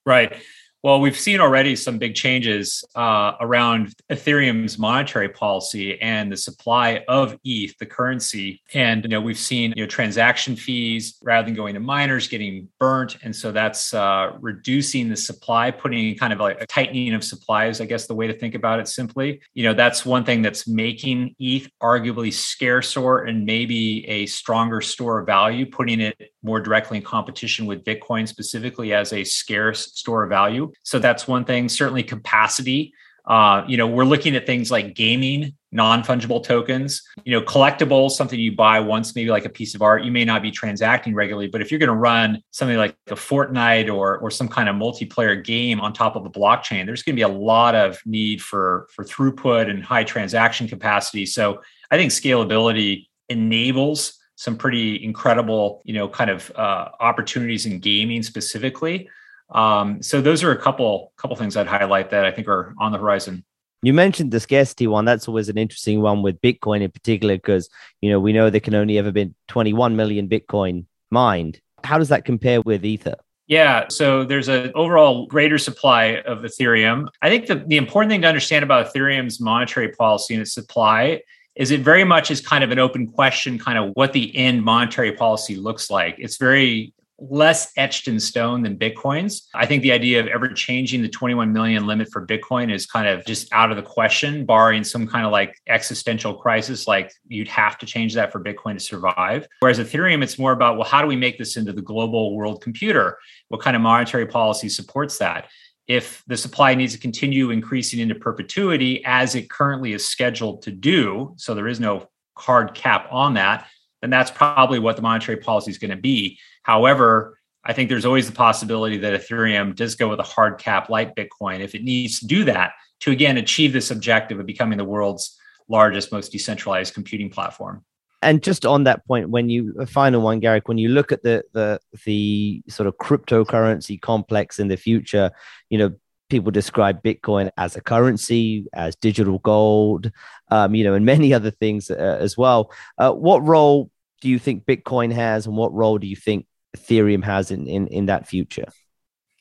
Right. 0.06 0.36
Well, 0.82 1.02
we've 1.02 1.18
seen 1.18 1.40
already 1.40 1.76
some 1.76 1.98
big 1.98 2.14
changes 2.14 2.82
uh, 2.94 3.32
around 3.40 3.92
Ethereum's 4.10 4.78
monetary 4.78 5.28
policy 5.28 6.00
and 6.00 6.32
the 6.32 6.38
supply 6.38 7.04
of 7.06 7.38
ETH, 7.44 7.76
the 7.76 7.84
currency. 7.84 8.62
And 8.72 9.04
you 9.04 9.10
know, 9.10 9.20
we've 9.20 9.38
seen 9.38 9.74
you 9.76 9.84
know 9.84 9.86
transaction 9.86 10.56
fees 10.56 11.18
rather 11.22 11.44
than 11.44 11.54
going 11.54 11.74
to 11.74 11.80
miners 11.80 12.28
getting 12.28 12.68
burnt, 12.78 13.18
and 13.22 13.36
so 13.36 13.52
that's 13.52 13.92
uh, 13.92 14.32
reducing 14.40 15.10
the 15.10 15.16
supply, 15.16 15.70
putting 15.70 16.16
kind 16.16 16.32
of 16.32 16.40
like 16.40 16.62
a 16.62 16.66
tightening 16.66 17.12
of 17.12 17.24
supplies. 17.24 17.82
I 17.82 17.84
guess 17.84 18.06
the 18.06 18.14
way 18.14 18.26
to 18.26 18.32
think 18.32 18.54
about 18.54 18.80
it 18.80 18.88
simply. 18.88 19.42
You 19.52 19.64
know, 19.64 19.74
that's 19.74 20.06
one 20.06 20.24
thing 20.24 20.40
that's 20.40 20.66
making 20.66 21.34
ETH 21.38 21.68
arguably 21.82 22.32
scarcer 22.32 23.18
and 23.18 23.44
maybe 23.44 24.08
a 24.08 24.24
stronger 24.24 24.80
store 24.80 25.18
of 25.18 25.26
value, 25.26 25.66
putting 25.66 26.00
it 26.00 26.32
more 26.42 26.60
directly 26.60 26.98
in 26.98 27.02
competition 27.02 27.66
with 27.66 27.84
Bitcoin 27.84 28.26
specifically 28.26 28.92
as 28.92 29.12
a 29.12 29.24
scarce 29.24 29.92
store 29.94 30.24
of 30.24 30.30
value. 30.30 30.70
So 30.82 30.98
that's 30.98 31.28
one 31.28 31.44
thing. 31.44 31.68
Certainly, 31.68 32.04
capacity. 32.04 32.92
Uh, 33.26 33.64
you 33.68 33.76
know, 33.76 33.86
we're 33.86 34.04
looking 34.04 34.34
at 34.34 34.46
things 34.46 34.70
like 34.70 34.94
gaming, 34.94 35.54
non-fungible 35.72 36.42
tokens, 36.42 37.02
you 37.24 37.38
know, 37.38 37.44
collectibles, 37.44 38.12
something 38.12 38.40
you 38.40 38.56
buy 38.56 38.80
once, 38.80 39.14
maybe 39.14 39.30
like 39.30 39.44
a 39.44 39.50
piece 39.50 39.74
of 39.74 39.82
art. 39.82 40.02
You 40.02 40.10
may 40.10 40.24
not 40.24 40.42
be 40.42 40.50
transacting 40.50 41.14
regularly, 41.14 41.46
but 41.46 41.60
if 41.60 41.70
you're 41.70 41.78
going 41.78 41.90
to 41.90 41.94
run 41.94 42.42
something 42.50 42.78
like 42.78 42.96
a 43.08 43.14
Fortnite 43.14 43.92
or 43.94 44.18
or 44.18 44.30
some 44.30 44.48
kind 44.48 44.68
of 44.68 44.74
multiplayer 44.74 45.44
game 45.44 45.80
on 45.80 45.92
top 45.92 46.16
of 46.16 46.24
a 46.24 46.30
blockchain, 46.30 46.86
there's 46.86 47.02
going 47.02 47.14
to 47.14 47.18
be 47.18 47.22
a 47.22 47.28
lot 47.28 47.74
of 47.74 48.00
need 48.04 48.42
for 48.42 48.88
for 48.94 49.04
throughput 49.04 49.68
and 49.70 49.84
high 49.84 50.02
transaction 50.02 50.66
capacity. 50.66 51.26
So 51.26 51.60
I 51.90 51.96
think 51.96 52.10
scalability 52.10 53.06
enables 53.28 54.18
some 54.40 54.56
pretty 54.56 55.04
incredible, 55.04 55.82
you 55.84 55.92
know, 55.92 56.08
kind 56.08 56.30
of 56.30 56.50
uh, 56.56 56.88
opportunities 56.98 57.66
in 57.66 57.78
gaming 57.78 58.22
specifically. 58.22 59.06
Um, 59.50 60.02
so 60.02 60.22
those 60.22 60.42
are 60.42 60.50
a 60.50 60.56
couple 60.56 61.12
couple 61.18 61.36
things 61.36 61.58
I'd 61.58 61.66
highlight 61.66 62.08
that 62.08 62.24
I 62.24 62.30
think 62.30 62.48
are 62.48 62.74
on 62.78 62.90
the 62.90 62.96
horizon. 62.96 63.44
You 63.82 63.92
mentioned 63.92 64.30
the 64.30 64.40
scarcity 64.40 64.86
one. 64.86 65.04
That's 65.04 65.28
always 65.28 65.50
an 65.50 65.58
interesting 65.58 66.00
one 66.00 66.22
with 66.22 66.40
Bitcoin 66.40 66.80
in 66.80 66.90
particular, 66.90 67.36
because 67.36 67.68
you 68.00 68.08
know 68.08 68.18
we 68.18 68.32
know 68.32 68.48
there 68.48 68.62
can 68.62 68.74
only 68.74 68.96
ever 68.96 69.12
been 69.12 69.34
21 69.48 69.94
million 69.94 70.26
Bitcoin 70.26 70.86
mined. 71.10 71.60
How 71.84 71.98
does 71.98 72.08
that 72.08 72.24
compare 72.24 72.62
with 72.62 72.82
Ether? 72.82 73.16
Yeah, 73.46 73.88
so 73.88 74.24
there's 74.24 74.48
an 74.48 74.72
overall 74.74 75.26
greater 75.26 75.58
supply 75.58 76.22
of 76.24 76.38
Ethereum. 76.38 77.08
I 77.20 77.28
think 77.28 77.46
the, 77.46 77.56
the 77.56 77.76
important 77.76 78.10
thing 78.10 78.22
to 78.22 78.28
understand 78.28 78.62
about 78.62 78.86
Ethereum's 78.86 79.38
monetary 79.38 79.88
policy 79.88 80.32
and 80.32 80.40
its 80.40 80.54
supply 80.54 81.20
is 81.56 81.70
it 81.70 81.80
very 81.80 82.04
much 82.04 82.30
is 82.30 82.40
kind 82.40 82.64
of 82.64 82.70
an 82.70 82.78
open 82.78 83.06
question, 83.06 83.58
kind 83.58 83.78
of 83.78 83.92
what 83.94 84.12
the 84.12 84.36
end 84.36 84.62
monetary 84.62 85.12
policy 85.12 85.56
looks 85.56 85.90
like. 85.90 86.16
It's 86.18 86.36
very 86.36 86.94
less 87.20 87.70
etched 87.76 88.08
in 88.08 88.18
stone 88.18 88.62
than 88.62 88.76
Bitcoin's. 88.76 89.48
I 89.54 89.66
think 89.66 89.82
the 89.82 89.92
idea 89.92 90.20
of 90.20 90.26
ever 90.28 90.48
changing 90.48 91.02
the 91.02 91.08
21 91.08 91.52
million 91.52 91.86
limit 91.86 92.08
for 92.10 92.26
Bitcoin 92.26 92.72
is 92.72 92.86
kind 92.86 93.06
of 93.06 93.24
just 93.26 93.52
out 93.52 93.70
of 93.70 93.76
the 93.76 93.82
question, 93.82 94.46
barring 94.46 94.84
some 94.84 95.06
kind 95.06 95.26
of 95.26 95.32
like 95.32 95.54
existential 95.68 96.34
crisis, 96.34 96.88
like 96.88 97.12
you'd 97.28 97.48
have 97.48 97.78
to 97.78 97.86
change 97.86 98.14
that 98.14 98.32
for 98.32 98.42
Bitcoin 98.42 98.74
to 98.74 98.80
survive. 98.80 99.46
Whereas 99.60 99.78
Ethereum, 99.78 100.22
it's 100.22 100.38
more 100.38 100.52
about, 100.52 100.78
well, 100.78 100.88
how 100.88 101.02
do 101.02 101.06
we 101.06 101.16
make 101.16 101.38
this 101.38 101.56
into 101.56 101.72
the 101.72 101.82
global 101.82 102.34
world 102.34 102.62
computer? 102.62 103.18
What 103.48 103.60
kind 103.60 103.76
of 103.76 103.82
monetary 103.82 104.26
policy 104.26 104.68
supports 104.68 105.18
that? 105.18 105.48
If 105.86 106.22
the 106.26 106.36
supply 106.36 106.74
needs 106.74 106.92
to 106.92 107.00
continue 107.00 107.50
increasing 107.50 108.00
into 108.00 108.14
perpetuity 108.14 109.02
as 109.04 109.34
it 109.34 109.50
currently 109.50 109.92
is 109.92 110.06
scheduled 110.06 110.62
to 110.62 110.70
do, 110.70 111.34
so 111.36 111.54
there 111.54 111.68
is 111.68 111.80
no 111.80 112.08
hard 112.36 112.74
cap 112.74 113.08
on 113.10 113.34
that, 113.34 113.66
then 114.00 114.10
that's 114.10 114.30
probably 114.30 114.78
what 114.78 114.96
the 114.96 115.02
monetary 115.02 115.38
policy 115.38 115.70
is 115.70 115.78
going 115.78 115.90
to 115.90 115.96
be. 115.96 116.38
However, 116.62 117.38
I 117.64 117.72
think 117.72 117.88
there's 117.88 118.06
always 118.06 118.26
the 118.26 118.34
possibility 118.34 118.96
that 118.98 119.20
Ethereum 119.20 119.74
does 119.74 119.94
go 119.94 120.08
with 120.08 120.20
a 120.20 120.24
hard 120.24 120.58
cap 120.58 120.88
like 120.88 121.14
Bitcoin 121.14 121.60
if 121.60 121.74
it 121.74 121.84
needs 121.84 122.20
to 122.20 122.26
do 122.26 122.44
that 122.44 122.72
to 123.00 123.10
again 123.10 123.36
achieve 123.36 123.72
this 123.72 123.90
objective 123.90 124.38
of 124.38 124.46
becoming 124.46 124.78
the 124.78 124.84
world's 124.84 125.38
largest, 125.68 126.12
most 126.12 126.32
decentralized 126.32 126.94
computing 126.94 127.30
platform. 127.30 127.84
And 128.22 128.42
just 128.42 128.66
on 128.66 128.84
that 128.84 129.06
point, 129.06 129.30
when 129.30 129.48
you 129.48 129.74
a 129.78 129.86
final 129.86 130.20
one, 130.20 130.40
Garrick, 130.40 130.68
when 130.68 130.78
you 130.78 130.88
look 130.90 131.10
at 131.12 131.22
the 131.22 131.42
the 131.52 131.80
the 132.04 132.62
sort 132.68 132.86
of 132.86 132.96
cryptocurrency 132.98 134.00
complex 134.00 134.58
in 134.58 134.68
the 134.68 134.76
future, 134.76 135.30
you 135.70 135.78
know, 135.78 135.94
people 136.28 136.50
describe 136.50 137.02
Bitcoin 137.02 137.50
as 137.56 137.76
a 137.76 137.80
currency, 137.80 138.66
as 138.72 138.94
digital 138.96 139.38
gold, 139.38 140.10
um, 140.50 140.74
you 140.74 140.84
know, 140.84 140.94
and 140.94 141.04
many 141.04 141.32
other 141.34 141.50
things 141.50 141.90
uh, 141.90 142.18
as 142.20 142.36
well. 142.36 142.72
Uh, 142.98 143.12
what 143.12 143.42
role 143.42 143.90
do 144.20 144.28
you 144.28 144.38
think 144.38 144.64
Bitcoin 144.64 145.12
has, 145.12 145.46
and 145.46 145.56
what 145.56 145.72
role 145.72 145.98
do 145.98 146.06
you 146.06 146.16
think 146.16 146.46
Ethereum 146.76 147.24
has 147.24 147.50
in, 147.50 147.66
in, 147.66 147.86
in 147.88 148.06
that 148.06 148.28
future? 148.28 148.68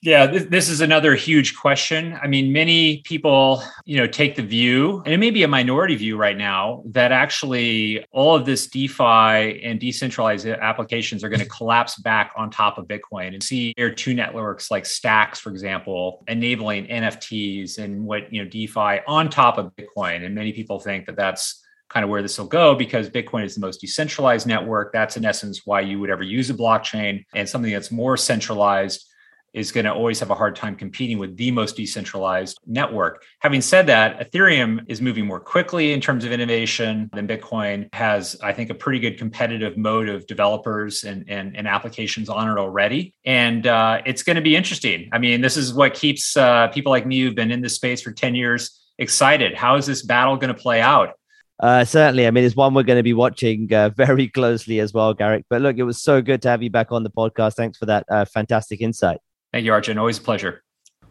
Yeah, 0.02 0.28
this, 0.28 0.70
is 0.70 0.80
another 0.80 1.14
huge 1.14 1.58
question. 1.58 2.18
I 2.24 2.28
mean, 2.28 2.54
many 2.54 3.02
people, 3.02 3.62
you 3.84 3.98
know, 3.98 4.08
take 4.08 4.38
the 4.38 4.42
view, 4.42 5.04
and 5.04 5.14
it 5.14 5.18
may 5.18 5.30
be 5.30 5.44
a 5.44 5.48
minority 5.48 5.96
view 5.96 6.16
right 6.16 6.38
now, 6.38 6.84
that 6.86 7.12
actually 7.12 8.06
all 8.12 8.34
of 8.34 8.46
this 8.46 8.68
DeFi 8.68 9.62
and 9.62 9.78
decentralized 9.78 10.48
applications 10.48 11.22
are 11.22 11.28
going 11.28 11.42
to 11.42 11.50
collapse 11.50 11.98
back 11.98 12.32
on 12.38 12.50
top 12.50 12.78
of 12.78 12.88
Bitcoin 12.88 13.34
and 13.34 13.44
see 13.44 13.74
layer 13.78 13.90
two 13.90 14.14
networks 14.14 14.72
like 14.72 14.86
Stacks, 14.86 15.38
for 15.38 15.50
example, 15.50 16.24
enabling 16.30 16.88
NFTs 16.88 17.78
and 17.78 18.06
what, 18.06 18.32
you 18.32 18.42
know, 18.42 18.50
DeFi 18.50 19.02
on 19.06 19.30
top 19.30 19.58
of 19.58 19.76
Bitcoin. 19.76 20.26
And 20.26 20.34
many 20.34 20.54
people 20.54 20.80
think 20.80 21.08
that 21.08 21.18
that's 21.18 21.62
kind 21.90 22.06
of 22.06 22.10
where 22.10 22.22
this 22.22 22.38
will 22.38 22.48
go 22.48 22.74
because 22.74 23.10
Bitcoin 23.10 23.44
is 23.44 23.54
the 23.54 23.62
most 23.62 23.82
decentralized 23.82 24.48
network. 24.48 24.94
That's 24.94 25.18
in 25.18 25.26
essence 25.26 25.66
why 25.66 25.82
you 25.82 26.00
would 26.00 26.10
ever 26.10 26.24
use 26.24 26.50
a 26.50 26.54
blockchain 26.54 27.26
and 27.36 27.50
something 27.50 27.74
that's 27.74 27.92
more 27.92 28.16
centralized 28.16 29.08
is 29.54 29.72
going 29.72 29.86
to 29.86 29.94
always 29.94 30.20
have 30.20 30.30
a 30.30 30.36
hard 30.36 30.56
time 30.56 30.76
competing 30.76 31.18
with 31.18 31.36
the 31.38 31.52
most 31.52 31.76
decentralized 31.76 32.60
network. 32.66 33.24
Having 33.40 33.62
said 33.62 33.88
that, 33.88 34.20
Ethereum 34.20 34.84
is 34.88 35.02
moving 35.02 35.26
more 35.26 35.40
quickly 35.40 35.94
in 35.94 36.02
terms 36.02 36.26
of 36.26 36.32
innovation 36.32 37.10
than 37.14 37.28
Bitcoin 37.28 37.88
has, 37.94 38.36
I 38.44 38.54
think, 38.54 38.70
a 38.70 38.76
pretty 38.76 39.00
good 39.00 39.18
competitive 39.18 39.78
mode 39.78 40.10
of 40.10 40.28
developers 40.28 41.04
and, 41.04 41.26
and, 41.28 41.56
and 41.56 41.68
applications 41.68 42.30
on 42.30 42.50
it 42.50 42.60
already. 42.60 43.14
And 43.26 43.66
uh, 43.68 44.02
it's 44.06 44.24
going 44.24 44.36
to 44.36 44.42
be 44.42 44.56
interesting. 44.56 45.10
I 45.12 45.20
mean, 45.20 45.42
this 45.42 45.58
is 45.58 45.74
what 45.74 45.94
keeps 45.94 46.38
uh, 46.38 46.68
people 46.70 46.92
like 46.92 47.06
me 47.06 47.22
who've 47.22 47.36
been 47.36 47.52
in 47.52 47.62
this 47.62 47.76
space 47.76 48.02
for 48.02 48.12
10 48.12 48.36
years 48.36 48.80
excited. 48.98 49.56
How 49.56 49.76
is 49.76 49.86
this 49.86 50.04
battle 50.04 50.38
going 50.38 50.54
to 50.54 50.60
play 50.60 50.82
out? 50.82 51.14
Uh, 51.60 51.84
certainly. 51.84 52.26
I 52.26 52.32
mean, 52.32 52.46
it's 52.46 52.56
one 52.56 52.74
we're 52.74 52.84
going 52.84 53.00
to 53.00 53.04
be 53.04 53.14
watching 53.14 53.72
uh, 53.74 53.90
very 53.90 54.28
closely 54.40 54.80
as 54.80 54.94
well, 54.94 55.14
Garrick. 55.14 55.46
But 55.50 55.62
look, 55.62 55.78
it 55.78 55.84
was 55.84 56.02
so 56.02 56.22
good 56.22 56.42
to 56.44 56.50
have 56.50 56.64
you 56.64 56.70
back 56.70 56.92
on 56.92 57.04
the 57.04 57.10
podcast. 57.10 57.56
Thanks 57.56 57.78
for 57.78 57.86
that 57.88 58.06
uh, 58.10 58.26
fantastic 58.26 58.82
insight. 58.82 59.20
Thank 59.52 59.66
you, 59.66 59.72
Arjun. 59.72 59.98
Always 59.98 60.18
a 60.18 60.22
pleasure. 60.22 60.62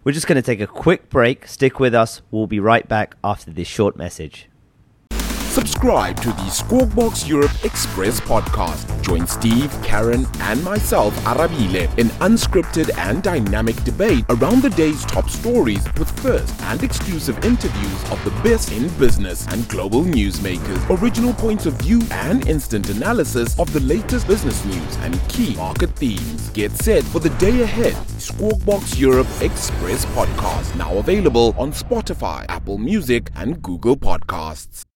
We're 0.04 0.12
just 0.12 0.26
going 0.26 0.36
to 0.36 0.42
take 0.42 0.60
a 0.60 0.66
quick 0.66 1.10
break. 1.10 1.46
Stick 1.46 1.80
with 1.80 1.94
us. 1.94 2.22
We'll 2.30 2.46
be 2.46 2.60
right 2.60 2.88
back 2.88 3.16
after 3.24 3.50
this 3.50 3.68
short 3.68 3.96
message. 3.96 4.48
Subscribe 5.58 6.20
to 6.20 6.28
the 6.28 6.50
Squawkbox 6.52 7.26
Europe 7.26 7.50
Express 7.64 8.20
podcast. 8.20 8.86
Join 9.02 9.26
Steve, 9.26 9.76
Karen, 9.82 10.24
and 10.42 10.62
myself, 10.62 11.12
Arabile, 11.24 11.98
in 11.98 12.06
unscripted 12.20 12.96
and 12.96 13.24
dynamic 13.24 13.74
debate 13.82 14.24
around 14.28 14.62
the 14.62 14.70
day's 14.70 15.04
top 15.04 15.28
stories 15.28 15.82
with 15.98 16.08
first 16.20 16.54
and 16.62 16.84
exclusive 16.84 17.44
interviews 17.44 18.10
of 18.12 18.22
the 18.24 18.30
best 18.48 18.70
in 18.70 18.88
business 18.98 19.48
and 19.48 19.68
global 19.68 20.04
newsmakers, 20.04 21.02
original 21.02 21.34
points 21.34 21.66
of 21.66 21.74
view, 21.74 22.00
and 22.12 22.46
instant 22.46 22.88
analysis 22.90 23.58
of 23.58 23.72
the 23.72 23.80
latest 23.80 24.28
business 24.28 24.64
news 24.64 24.96
and 24.98 25.20
key 25.28 25.56
market 25.56 25.90
themes. 25.96 26.50
Get 26.50 26.70
set 26.70 27.02
for 27.02 27.18
the 27.18 27.30
day 27.30 27.62
ahead. 27.62 27.94
Squawkbox 28.20 28.96
Europe 28.96 29.26
Express 29.40 30.04
podcast 30.06 30.76
now 30.76 30.98
available 30.98 31.52
on 31.58 31.72
Spotify, 31.72 32.46
Apple 32.48 32.78
Music, 32.78 33.32
and 33.34 33.60
Google 33.60 33.96
Podcasts. 33.96 34.87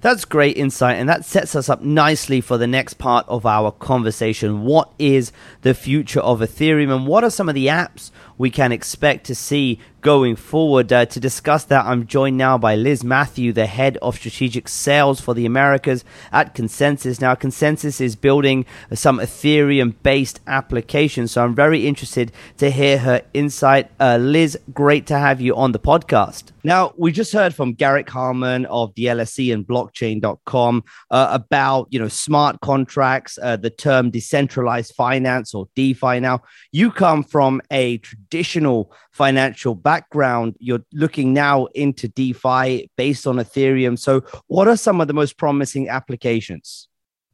That's 0.00 0.24
great 0.24 0.56
insight, 0.56 0.96
and 0.96 1.08
that 1.10 1.26
sets 1.26 1.54
us 1.54 1.68
up 1.68 1.82
nicely 1.82 2.40
for 2.40 2.56
the 2.56 2.66
next 2.66 2.94
part 2.94 3.28
of 3.28 3.44
our 3.44 3.70
conversation. 3.70 4.62
What 4.62 4.90
is 4.98 5.30
the 5.60 5.74
future 5.74 6.20
of 6.20 6.40
Ethereum, 6.40 6.94
and 6.94 7.06
what 7.06 7.22
are 7.22 7.30
some 7.30 7.50
of 7.50 7.54
the 7.54 7.66
apps 7.66 8.10
we 8.40 8.48
can 8.48 8.72
expect 8.72 9.26
to 9.26 9.34
see 9.34 9.78
going 10.00 10.34
forward. 10.34 10.90
Uh, 10.90 11.04
to 11.04 11.20
discuss 11.20 11.64
that, 11.64 11.84
I'm 11.84 12.06
joined 12.06 12.38
now 12.38 12.56
by 12.56 12.74
Liz 12.74 13.04
Matthew, 13.04 13.52
the 13.52 13.66
head 13.66 13.98
of 13.98 14.16
strategic 14.16 14.66
sales 14.66 15.20
for 15.20 15.34
the 15.34 15.44
Americas 15.44 16.06
at 16.32 16.54
ConsenSys. 16.54 17.20
Now, 17.20 17.34
ConsenSys 17.34 18.00
is 18.00 18.16
building 18.16 18.64
some 18.94 19.18
Ethereum 19.18 19.94
based 20.02 20.40
applications, 20.46 21.32
so 21.32 21.44
I'm 21.44 21.54
very 21.54 21.86
interested 21.86 22.32
to 22.56 22.70
hear 22.70 22.96
her 22.96 23.20
insight. 23.34 23.90
Uh, 24.00 24.16
Liz, 24.16 24.58
great 24.72 25.06
to 25.08 25.18
have 25.18 25.42
you 25.42 25.54
on 25.54 25.72
the 25.72 25.78
podcast. 25.78 26.44
Now, 26.62 26.92
we 26.96 27.10
just 27.10 27.32
heard 27.32 27.54
from 27.54 27.72
Garrick 27.72 28.06
Hileman 28.06 28.66
of 28.66 28.94
the 28.94 29.04
LSE 29.06 29.52
and 29.52 29.66
blockchain.com 29.66 30.84
uh, 31.10 31.28
about, 31.30 31.88
you 31.90 31.98
know, 31.98 32.08
smart 32.08 32.60
contracts, 32.60 33.38
uh, 33.42 33.56
the 33.56 33.70
term 33.70 34.10
decentralized 34.10 34.94
finance 34.94 35.54
or 35.54 35.68
DeFi. 35.74 36.20
Now, 36.20 36.42
you 36.70 36.90
come 36.90 37.22
from 37.22 37.62
a 37.70 37.98
traditional 38.30 38.92
financial 39.12 39.74
background. 39.74 40.56
You're 40.58 40.84
looking 40.92 41.32
now 41.32 41.66
into 41.74 42.08
DeFi 42.08 42.90
based 42.96 43.26
on 43.26 43.36
Ethereum. 43.36 43.98
So, 43.98 44.22
what 44.46 44.68
are 44.68 44.76
some 44.76 45.00
of 45.00 45.08
the 45.08 45.14
most 45.14 45.36
promising 45.36 45.88
applications? 45.88 46.88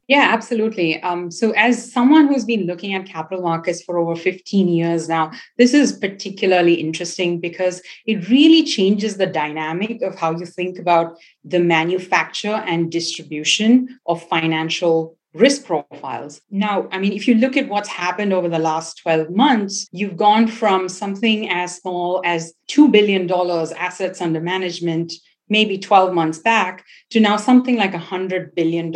Yeah, 0.07 0.29
absolutely. 0.31 1.03
Um, 1.03 1.29
so, 1.29 1.51
as 1.51 1.91
someone 1.91 2.27
who's 2.27 2.45
been 2.45 2.65
looking 2.65 2.93
at 2.93 3.05
capital 3.05 3.43
markets 3.43 3.83
for 3.83 3.97
over 3.97 4.15
15 4.15 4.69
years 4.69 5.09
now, 5.09 5.31
this 5.57 5.73
is 5.73 5.91
particularly 5.91 6.75
interesting 6.75 7.39
because 7.39 7.81
it 8.05 8.29
really 8.29 8.63
changes 8.63 9.17
the 9.17 9.27
dynamic 9.27 10.01
of 10.01 10.15
how 10.15 10.31
you 10.31 10.45
think 10.45 10.79
about 10.79 11.17
the 11.43 11.59
manufacture 11.59 12.63
and 12.65 12.91
distribution 12.91 13.99
of 14.05 14.23
financial 14.29 15.16
risk 15.39 15.65
profiles. 15.65 16.41
Now, 16.49 16.87
I 16.91 16.97
mean, 16.97 17.13
if 17.13 17.27
you 17.27 17.35
look 17.35 17.57
at 17.57 17.69
what's 17.69 17.89
happened 17.89 18.33
over 18.33 18.49
the 18.49 18.59
last 18.59 18.99
12 19.03 19.29
months, 19.29 19.87
you've 19.91 20.17
gone 20.17 20.47
from 20.47 20.89
something 20.89 21.49
as 21.49 21.77
small 21.77 22.21
as 22.25 22.53
$2 22.69 22.91
billion 22.91 23.29
assets 23.77 24.21
under 24.21 24.41
management 24.41 25.13
maybe 25.49 25.77
12 25.77 26.13
months 26.13 26.39
back 26.39 26.85
to 27.09 27.19
now 27.19 27.37
something 27.37 27.77
like 27.77 27.93
$100 27.93 28.53
billion 28.55 28.93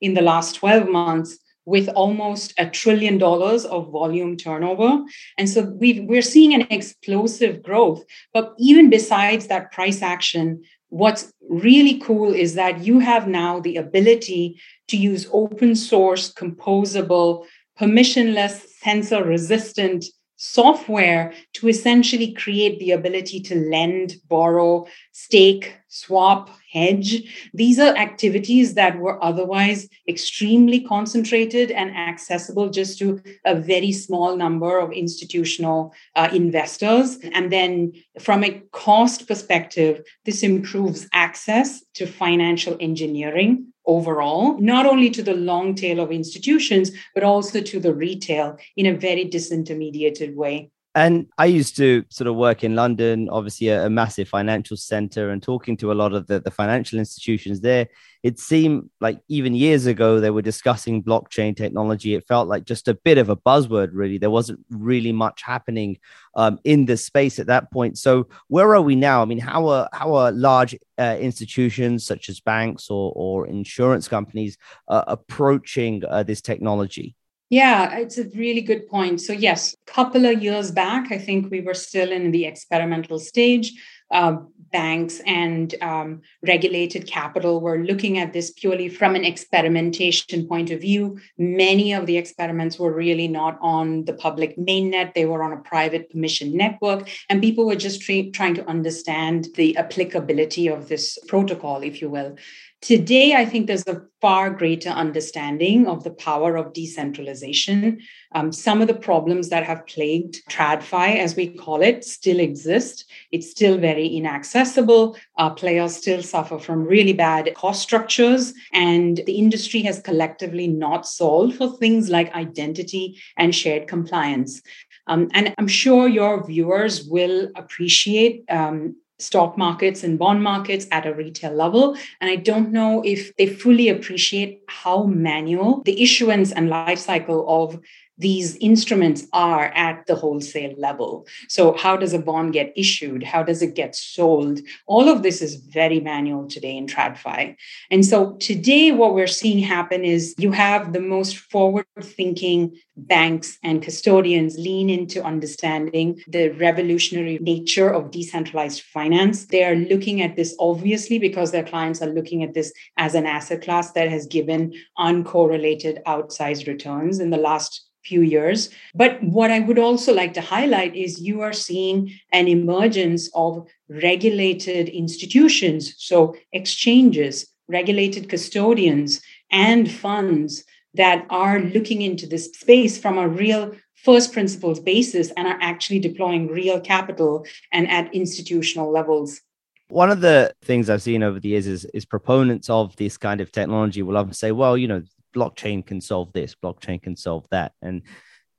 in 0.00 0.14
the 0.14 0.22
last 0.22 0.56
12 0.56 0.88
months 0.88 1.38
with 1.64 1.88
almost 1.90 2.52
a 2.58 2.68
trillion 2.68 3.18
dollars 3.18 3.64
of 3.64 3.92
volume 3.92 4.36
turnover. 4.36 5.04
And 5.38 5.48
so 5.48 5.62
we 5.62 6.00
we're 6.00 6.22
seeing 6.22 6.54
an 6.54 6.66
explosive 6.70 7.62
growth. 7.62 8.02
But 8.32 8.54
even 8.58 8.90
besides 8.90 9.46
that 9.46 9.70
price 9.70 10.02
action, 10.02 10.62
what's 10.88 11.32
really 11.48 12.00
cool 12.00 12.32
is 12.32 12.54
that 12.54 12.82
you 12.84 12.98
have 12.98 13.28
now 13.28 13.60
the 13.60 13.76
ability 13.76 14.60
to 14.90 14.96
use 14.96 15.28
open 15.32 15.74
source, 15.74 16.32
composable, 16.32 17.46
permissionless, 17.78 18.66
censor 18.82 19.24
resistant 19.24 20.04
software 20.36 21.32
to 21.52 21.68
essentially 21.68 22.32
create 22.32 22.78
the 22.78 22.92
ability 22.92 23.40
to 23.40 23.54
lend, 23.54 24.14
borrow, 24.28 24.86
stake, 25.12 25.74
swap, 25.90 26.48
hedge. 26.72 27.50
These 27.52 27.80
are 27.80 27.96
activities 27.96 28.74
that 28.74 28.98
were 28.98 29.22
otherwise 29.22 29.88
extremely 30.08 30.80
concentrated 30.80 31.72
and 31.72 31.94
accessible 31.94 32.70
just 32.70 32.98
to 33.00 33.20
a 33.44 33.56
very 33.56 33.92
small 33.92 34.36
number 34.36 34.78
of 34.78 34.92
institutional 34.92 35.92
uh, 36.14 36.30
investors. 36.32 37.18
And 37.34 37.52
then, 37.52 37.92
from 38.20 38.44
a 38.44 38.62
cost 38.72 39.26
perspective, 39.26 40.02
this 40.24 40.42
improves 40.42 41.08
access 41.12 41.82
to 41.94 42.06
financial 42.06 42.76
engineering 42.80 43.66
overall, 43.84 44.56
not 44.60 44.86
only 44.86 45.10
to 45.10 45.22
the 45.22 45.34
long 45.34 45.74
tail 45.74 45.98
of 45.98 46.12
institutions, 46.12 46.92
but 47.14 47.24
also 47.24 47.60
to 47.60 47.80
the 47.80 47.92
retail 47.92 48.56
in 48.76 48.86
a 48.86 48.96
very 48.96 49.24
disintermediated 49.24 50.34
way. 50.36 50.70
And 50.96 51.28
I 51.38 51.46
used 51.46 51.76
to 51.76 52.04
sort 52.08 52.26
of 52.26 52.34
work 52.34 52.64
in 52.64 52.74
London, 52.74 53.28
obviously 53.30 53.68
a, 53.68 53.86
a, 53.86 53.90
massive 53.90 54.28
financial 54.28 54.76
center, 54.76 55.30
and 55.30 55.40
talking 55.40 55.76
to 55.76 55.92
a 55.92 55.94
lot 55.94 56.12
of 56.12 56.26
the, 56.26 56.40
the 56.40 56.50
financial 56.50 56.98
institutions 56.98 57.60
there, 57.60 57.86
it 58.24 58.40
seemed 58.40 58.90
like 59.00 59.20
even 59.28 59.54
years 59.54 59.86
ago 59.86 60.18
they 60.18 60.30
were 60.30 60.42
discussing 60.42 61.00
blockchain 61.00 61.56
technology. 61.56 62.14
It 62.14 62.26
felt 62.26 62.48
like 62.48 62.64
just 62.64 62.88
a 62.88 62.94
bit 62.94 63.18
of 63.18 63.28
a 63.28 63.36
buzzword, 63.36 63.90
really. 63.92 64.18
There 64.18 64.30
wasn't 64.30 64.66
really 64.68 65.12
much 65.12 65.42
happening 65.42 65.98
um, 66.34 66.58
in 66.64 66.86
this 66.86 67.04
space 67.04 67.38
at 67.38 67.46
that 67.46 67.70
point. 67.70 67.96
So 67.96 68.26
where 68.48 68.74
are 68.74 68.82
we 68.82 68.96
now? 68.96 69.22
I 69.22 69.26
mean, 69.26 69.38
how 69.38 69.68
are 69.68 69.88
how 69.92 70.14
are 70.14 70.32
large 70.32 70.76
uh, 70.98 71.16
institutions 71.20 72.04
such 72.04 72.28
as 72.28 72.40
banks 72.40 72.90
or, 72.90 73.12
or 73.14 73.46
insurance 73.46 74.08
companies 74.08 74.58
uh, 74.88 75.04
approaching 75.06 76.02
uh, 76.08 76.24
this 76.24 76.40
technology? 76.40 77.14
Yeah, 77.50 77.98
it's 77.98 78.16
a 78.16 78.28
really 78.36 78.60
good 78.60 78.86
point. 78.88 79.20
So, 79.20 79.32
yes, 79.32 79.74
a 79.74 79.92
couple 79.92 80.24
of 80.24 80.40
years 80.40 80.70
back, 80.70 81.10
I 81.10 81.18
think 81.18 81.50
we 81.50 81.60
were 81.60 81.74
still 81.74 82.12
in 82.12 82.30
the 82.30 82.44
experimental 82.44 83.18
stage. 83.18 83.72
Uh, 84.12 84.36
banks 84.72 85.20
and 85.26 85.74
um, 85.82 86.20
regulated 86.46 87.06
capital 87.06 87.60
were 87.60 87.78
looking 87.78 88.18
at 88.18 88.32
this 88.32 88.52
purely 88.52 88.88
from 88.88 89.14
an 89.14 89.24
experimentation 89.24 90.46
point 90.46 90.70
of 90.70 90.80
view. 90.80 91.18
Many 91.38 91.92
of 91.92 92.06
the 92.06 92.16
experiments 92.16 92.78
were 92.78 92.92
really 92.92 93.28
not 93.28 93.58
on 93.60 94.04
the 94.04 94.14
public 94.14 94.56
mainnet, 94.56 95.14
they 95.14 95.26
were 95.26 95.42
on 95.42 95.52
a 95.52 95.60
private 95.60 96.10
permission 96.10 96.56
network, 96.56 97.08
and 97.28 97.42
people 97.42 97.66
were 97.66 97.76
just 97.76 98.00
tra- 98.02 98.30
trying 98.30 98.54
to 98.54 98.68
understand 98.68 99.48
the 99.56 99.76
applicability 99.76 100.68
of 100.68 100.88
this 100.88 101.18
protocol, 101.26 101.82
if 101.82 102.00
you 102.00 102.10
will. 102.10 102.36
Today, 102.82 103.34
I 103.34 103.44
think 103.44 103.66
there's 103.66 103.86
a 103.86 104.00
far 104.22 104.48
greater 104.48 104.88
understanding 104.88 105.86
of 105.86 106.02
the 106.02 106.12
power 106.12 106.56
of 106.56 106.72
decentralization. 106.72 108.00
Um, 108.32 108.52
some 108.52 108.80
of 108.80 108.88
the 108.88 108.94
problems 108.94 109.50
that 109.50 109.64
have 109.64 109.86
plagued 109.86 110.42
TradFi, 110.48 111.18
as 111.18 111.36
we 111.36 111.48
call 111.48 111.82
it, 111.82 112.04
still 112.04 112.40
exist. 112.40 113.04
It's 113.32 113.50
still 113.50 113.76
very 113.76 114.06
inaccessible. 114.06 115.18
Uh, 115.36 115.50
players 115.50 115.94
still 115.94 116.22
suffer 116.22 116.58
from 116.58 116.84
really 116.84 117.12
bad 117.12 117.54
cost 117.54 117.82
structures, 117.82 118.54
and 118.72 119.20
the 119.26 119.36
industry 119.36 119.82
has 119.82 120.00
collectively 120.00 120.66
not 120.66 121.06
solved 121.06 121.56
for 121.56 121.76
things 121.76 122.08
like 122.08 122.34
identity 122.34 123.20
and 123.36 123.54
shared 123.54 123.88
compliance. 123.88 124.62
Um, 125.06 125.28
and 125.34 125.54
I'm 125.58 125.68
sure 125.68 126.08
your 126.08 126.46
viewers 126.46 127.04
will 127.04 127.50
appreciate 127.56 128.44
um, 128.48 128.96
stock 129.20 129.56
markets 129.58 130.02
and 130.02 130.18
bond 130.18 130.42
markets 130.42 130.86
at 130.90 131.06
a 131.06 131.14
retail 131.14 131.52
level. 131.52 131.96
And 132.20 132.30
I 132.30 132.36
don't 132.36 132.72
know 132.72 133.02
if 133.04 133.34
they 133.36 133.46
fully 133.46 133.88
appreciate 133.88 134.62
how 134.68 135.04
manual 135.04 135.82
the 135.84 136.02
issuance 136.02 136.52
and 136.52 136.68
life 136.68 136.98
cycle 136.98 137.44
of 137.48 137.80
these 138.20 138.56
instruments 138.56 139.26
are 139.32 139.66
at 139.74 140.06
the 140.06 140.14
wholesale 140.14 140.74
level. 140.76 141.26
So, 141.48 141.76
how 141.76 141.96
does 141.96 142.12
a 142.12 142.18
bond 142.18 142.52
get 142.52 142.72
issued? 142.76 143.22
How 143.22 143.42
does 143.42 143.62
it 143.62 143.74
get 143.74 143.96
sold? 143.96 144.60
All 144.86 145.08
of 145.08 145.22
this 145.22 145.40
is 145.40 145.56
very 145.56 146.00
manual 146.00 146.46
today 146.46 146.76
in 146.76 146.86
TradFi. 146.86 147.56
And 147.90 148.04
so, 148.04 148.34
today, 148.36 148.92
what 148.92 149.14
we're 149.14 149.26
seeing 149.26 149.58
happen 149.58 150.04
is 150.04 150.34
you 150.38 150.52
have 150.52 150.92
the 150.92 151.00
most 151.00 151.38
forward 151.38 151.86
thinking 152.00 152.76
banks 152.96 153.58
and 153.62 153.82
custodians 153.82 154.58
lean 154.58 154.90
into 154.90 155.22
understanding 155.24 156.20
the 156.28 156.50
revolutionary 156.50 157.38
nature 157.40 157.88
of 157.88 158.10
decentralized 158.10 158.82
finance. 158.82 159.46
They 159.46 159.64
are 159.64 159.74
looking 159.74 160.20
at 160.20 160.36
this 160.36 160.54
obviously 160.60 161.18
because 161.18 161.50
their 161.52 161.64
clients 161.64 162.02
are 162.02 162.10
looking 162.10 162.42
at 162.42 162.52
this 162.52 162.72
as 162.98 163.14
an 163.14 163.24
asset 163.24 163.62
class 163.62 163.92
that 163.92 164.10
has 164.10 164.26
given 164.26 164.74
uncorrelated 164.98 166.02
outsized 166.04 166.66
returns 166.66 167.20
in 167.20 167.30
the 167.30 167.38
last 167.38 167.89
few 168.04 168.22
years. 168.22 168.70
But 168.94 169.22
what 169.22 169.50
I 169.50 169.60
would 169.60 169.78
also 169.78 170.12
like 170.12 170.34
to 170.34 170.40
highlight 170.40 170.96
is 170.96 171.20
you 171.20 171.40
are 171.42 171.52
seeing 171.52 172.12
an 172.32 172.48
emergence 172.48 173.30
of 173.34 173.66
regulated 173.88 174.88
institutions, 174.88 175.94
so 175.98 176.36
exchanges, 176.52 177.46
regulated 177.68 178.28
custodians, 178.28 179.20
and 179.50 179.90
funds 179.90 180.64
that 180.94 181.26
are 181.30 181.60
looking 181.60 182.02
into 182.02 182.26
this 182.26 182.46
space 182.52 182.98
from 182.98 183.18
a 183.18 183.28
real 183.28 183.72
first 183.94 184.32
principles 184.32 184.80
basis 184.80 185.30
and 185.36 185.46
are 185.46 185.58
actually 185.60 185.98
deploying 185.98 186.48
real 186.48 186.80
capital 186.80 187.44
and 187.72 187.88
at 187.90 188.12
institutional 188.14 188.90
levels 188.90 189.40
One 189.88 190.10
of 190.10 190.20
the 190.20 190.54
things 190.62 190.88
I've 190.88 191.02
seen 191.02 191.22
over 191.22 191.40
the 191.40 191.48
years 191.48 191.66
is, 191.66 191.84
is 191.92 192.04
proponents 192.04 192.70
of 192.70 192.94
this 192.96 193.18
kind 193.18 193.40
of 193.40 193.50
technology 193.50 194.02
will 194.02 194.16
often 194.16 194.32
say, 194.32 194.52
well, 194.52 194.78
you 194.78 194.86
know, 194.86 195.02
blockchain 195.34 195.84
can 195.86 196.00
solve 196.00 196.32
this, 196.32 196.54
blockchain 196.54 197.02
can 197.02 197.16
solve 197.16 197.46
that. 197.50 197.72
And 197.82 198.02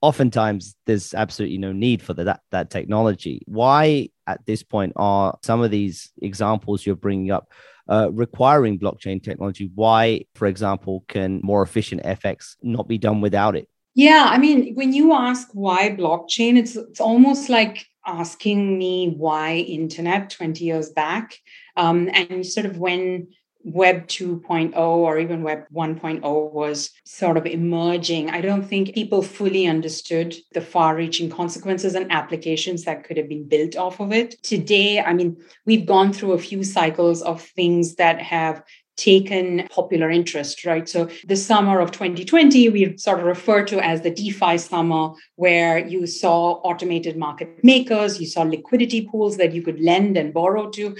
oftentimes 0.01 0.75
there's 0.85 1.13
absolutely 1.13 1.57
no 1.57 1.71
need 1.71 2.01
for 2.01 2.13
the, 2.13 2.23
that, 2.25 2.41
that 2.51 2.69
technology. 2.69 3.43
Why 3.45 4.09
at 4.27 4.45
this 4.45 4.63
point 4.63 4.93
are 4.95 5.37
some 5.43 5.61
of 5.61 5.71
these 5.71 6.11
examples 6.21 6.85
you're 6.85 6.95
bringing 6.95 7.31
up 7.31 7.51
uh, 7.89 8.09
requiring 8.11 8.79
blockchain 8.79 9.21
technology? 9.21 9.71
Why, 9.75 10.25
for 10.35 10.47
example, 10.47 11.05
can 11.07 11.41
more 11.43 11.61
efficient 11.61 12.03
FX 12.03 12.55
not 12.61 12.87
be 12.87 12.97
done 12.97 13.21
without 13.21 13.55
it? 13.55 13.67
Yeah, 13.93 14.27
I 14.29 14.37
mean, 14.37 14.73
when 14.75 14.93
you 14.93 15.13
ask 15.13 15.49
why 15.53 15.89
blockchain, 15.89 16.57
it's 16.57 16.77
it's 16.77 17.01
almost 17.01 17.49
like 17.49 17.85
asking 18.05 18.77
me 18.77 19.13
why 19.17 19.55
internet 19.55 20.29
20 20.29 20.63
years 20.63 20.89
back. 20.89 21.37
Um, 21.75 22.09
and 22.13 22.45
sort 22.45 22.65
of 22.65 22.77
when 22.77 23.27
Web 23.63 24.07
2.0 24.07 24.75
or 24.75 25.19
even 25.19 25.43
Web 25.43 25.65
1.0 25.73 26.51
was 26.51 26.91
sort 27.05 27.37
of 27.37 27.45
emerging, 27.45 28.29
I 28.29 28.41
don't 28.41 28.63
think 28.63 28.93
people 28.93 29.21
fully 29.21 29.67
understood 29.67 30.35
the 30.53 30.61
far 30.61 30.95
reaching 30.95 31.29
consequences 31.29 31.95
and 31.95 32.11
applications 32.11 32.83
that 32.83 33.03
could 33.03 33.17
have 33.17 33.29
been 33.29 33.47
built 33.47 33.75
off 33.75 33.99
of 33.99 34.11
it. 34.11 34.41
Today, 34.43 34.99
I 34.99 35.13
mean, 35.13 35.37
we've 35.65 35.85
gone 35.85 36.13
through 36.13 36.33
a 36.33 36.39
few 36.39 36.63
cycles 36.63 37.21
of 37.21 37.41
things 37.41 37.95
that 37.95 38.21
have 38.21 38.63
taken 39.01 39.67
popular 39.69 40.09
interest, 40.11 40.63
right? 40.65 40.87
So 40.87 41.09
the 41.25 41.35
summer 41.35 41.79
of 41.79 41.91
2020, 41.91 42.69
we 42.69 42.97
sort 42.97 43.19
of 43.19 43.25
refer 43.25 43.63
to 43.65 43.83
as 43.83 44.01
the 44.01 44.11
DeFi 44.11 44.57
summer, 44.57 45.13
where 45.35 45.79
you 45.79 46.05
saw 46.05 46.61
automated 46.69 47.17
market 47.17 47.63
makers, 47.63 48.19
you 48.19 48.27
saw 48.27 48.43
liquidity 48.43 49.07
pools 49.07 49.37
that 49.37 49.53
you 49.53 49.63
could 49.63 49.79
lend 49.79 50.17
and 50.17 50.33
borrow 50.33 50.69
to. 50.69 50.95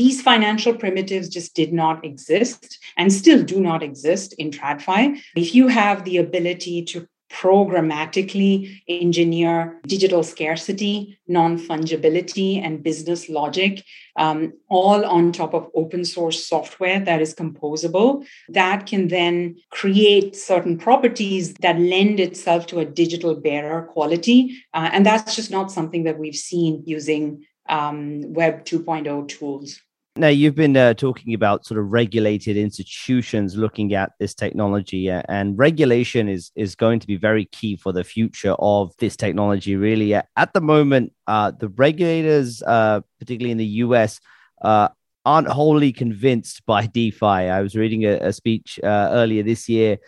These 0.00 0.22
financial 0.22 0.74
primitives 0.74 1.28
just 1.28 1.54
did 1.54 1.72
not 1.72 2.04
exist 2.04 2.78
and 2.96 3.12
still 3.12 3.42
do 3.44 3.60
not 3.60 3.82
exist 3.82 4.34
in 4.38 4.50
TradFi. 4.50 5.20
If 5.36 5.54
you 5.54 5.68
have 5.68 6.04
the 6.04 6.16
ability 6.16 6.84
to 6.86 7.06
programmatically 7.32 8.82
engineer 8.88 9.80
digital 9.86 10.22
scarcity, 10.22 11.18
non 11.28 11.58
fungibility, 11.58 12.62
and 12.62 12.82
business 12.82 13.28
logic, 13.28 13.84
um, 14.16 14.52
all 14.68 15.04
on 15.04 15.32
top 15.32 15.54
of 15.54 15.70
open 15.74 16.04
source 16.04 16.44
software 16.44 17.00
that 17.00 17.20
is 17.20 17.34
composable. 17.34 18.26
That 18.48 18.86
can 18.86 19.08
then 19.08 19.56
create 19.70 20.34
certain 20.36 20.76
properties 20.76 21.54
that 21.54 21.78
lend 21.78 22.20
itself 22.20 22.66
to 22.68 22.80
a 22.80 22.84
digital 22.84 23.34
bearer 23.34 23.82
quality. 23.82 24.62
Uh, 24.74 24.90
and 24.92 25.06
that's 25.06 25.36
just 25.36 25.50
not 25.50 25.70
something 25.70 26.04
that 26.04 26.18
we've 26.18 26.34
seen 26.34 26.82
using 26.84 27.46
um, 27.68 28.32
Web 28.32 28.64
2.0 28.64 29.28
tools. 29.28 29.80
Now, 30.16 30.26
you've 30.26 30.56
been 30.56 30.76
uh, 30.76 30.94
talking 30.94 31.34
about 31.34 31.64
sort 31.64 31.78
of 31.78 31.92
regulated 31.92 32.56
institutions 32.56 33.56
looking 33.56 33.94
at 33.94 34.10
this 34.18 34.34
technology, 34.34 35.08
uh, 35.08 35.22
and 35.28 35.56
regulation 35.56 36.28
is 36.28 36.50
is 36.56 36.74
going 36.74 36.98
to 36.98 37.06
be 37.06 37.16
very 37.16 37.44
key 37.44 37.76
for 37.76 37.92
the 37.92 38.02
future 38.02 38.56
of 38.58 38.92
this 38.98 39.16
technology. 39.16 39.76
Really, 39.76 40.12
at 40.14 40.52
the 40.52 40.60
moment, 40.60 41.12
uh, 41.28 41.52
the 41.52 41.68
regulators, 41.68 42.60
uh, 42.64 43.02
particularly 43.20 43.52
in 43.52 43.58
the 43.58 43.84
U.S., 43.86 44.20
uh, 44.62 44.88
aren't 45.26 45.46
wholly 45.46 45.92
convinced 45.92 46.66
by 46.66 46.86
DeFi. 46.94 47.24
I 47.24 47.60
was 47.60 47.76
reading 47.76 48.04
a, 48.04 48.14
a 48.14 48.32
speech 48.32 48.80
uh, 48.82 49.10
earlier 49.12 49.44
this 49.44 49.68
year 49.68 49.98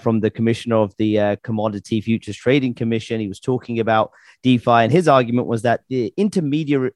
from 0.00 0.20
the 0.20 0.30
commissioner 0.30 0.76
of 0.76 0.94
the 0.96 1.36
Commodity 1.42 2.00
Futures 2.00 2.38
Trading 2.38 2.72
Commission. 2.72 3.20
He 3.20 3.28
was 3.28 3.38
talking 3.38 3.80
about 3.80 4.12
DeFi, 4.42 4.70
and 4.70 4.90
his 4.90 5.08
argument 5.08 5.46
was 5.46 5.60
that 5.60 5.82
the 5.90 6.14
intermediaries 6.16 6.94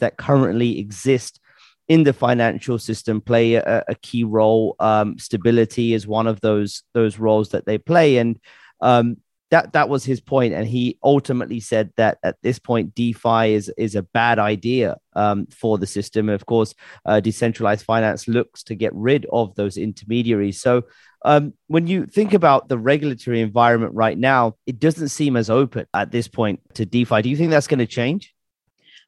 that 0.00 0.18
currently 0.18 0.78
exist 0.78 1.40
in 1.88 2.02
the 2.02 2.12
financial 2.12 2.78
system 2.78 3.20
play 3.20 3.54
a, 3.54 3.84
a 3.88 3.94
key 3.96 4.24
role. 4.24 4.76
Um, 4.80 5.18
stability 5.18 5.94
is 5.94 6.06
one 6.06 6.26
of 6.26 6.40
those 6.40 6.82
those 6.94 7.18
roles 7.18 7.50
that 7.50 7.66
they 7.66 7.78
play, 7.78 8.18
and 8.18 8.38
um, 8.80 9.18
that 9.50 9.72
that 9.74 9.88
was 9.88 10.04
his 10.04 10.20
point. 10.20 10.52
And 10.52 10.66
he 10.66 10.98
ultimately 11.02 11.60
said 11.60 11.92
that 11.96 12.18
at 12.24 12.36
this 12.42 12.58
point, 12.58 12.94
DeFi 12.94 13.54
is 13.54 13.72
is 13.76 13.94
a 13.94 14.02
bad 14.02 14.38
idea 14.38 14.96
um, 15.14 15.46
for 15.46 15.78
the 15.78 15.86
system. 15.86 16.28
Of 16.28 16.46
course, 16.46 16.74
uh, 17.04 17.20
decentralized 17.20 17.84
finance 17.84 18.26
looks 18.26 18.64
to 18.64 18.74
get 18.74 18.94
rid 18.94 19.26
of 19.32 19.54
those 19.54 19.76
intermediaries. 19.76 20.60
So. 20.60 20.84
Um, 21.24 21.54
when 21.66 21.88
you 21.88 22.06
think 22.06 22.34
about 22.34 22.68
the 22.68 22.78
regulatory 22.78 23.40
environment 23.40 23.94
right 23.94 24.16
now, 24.16 24.54
it 24.64 24.78
doesn't 24.78 25.08
seem 25.08 25.36
as 25.36 25.50
open 25.50 25.86
at 25.92 26.12
this 26.12 26.28
point 26.28 26.60
to 26.74 26.86
DeFi. 26.86 27.22
Do 27.22 27.28
you 27.28 27.36
think 27.36 27.50
that's 27.50 27.66
going 27.66 27.80
to 27.80 27.86
change? 27.86 28.35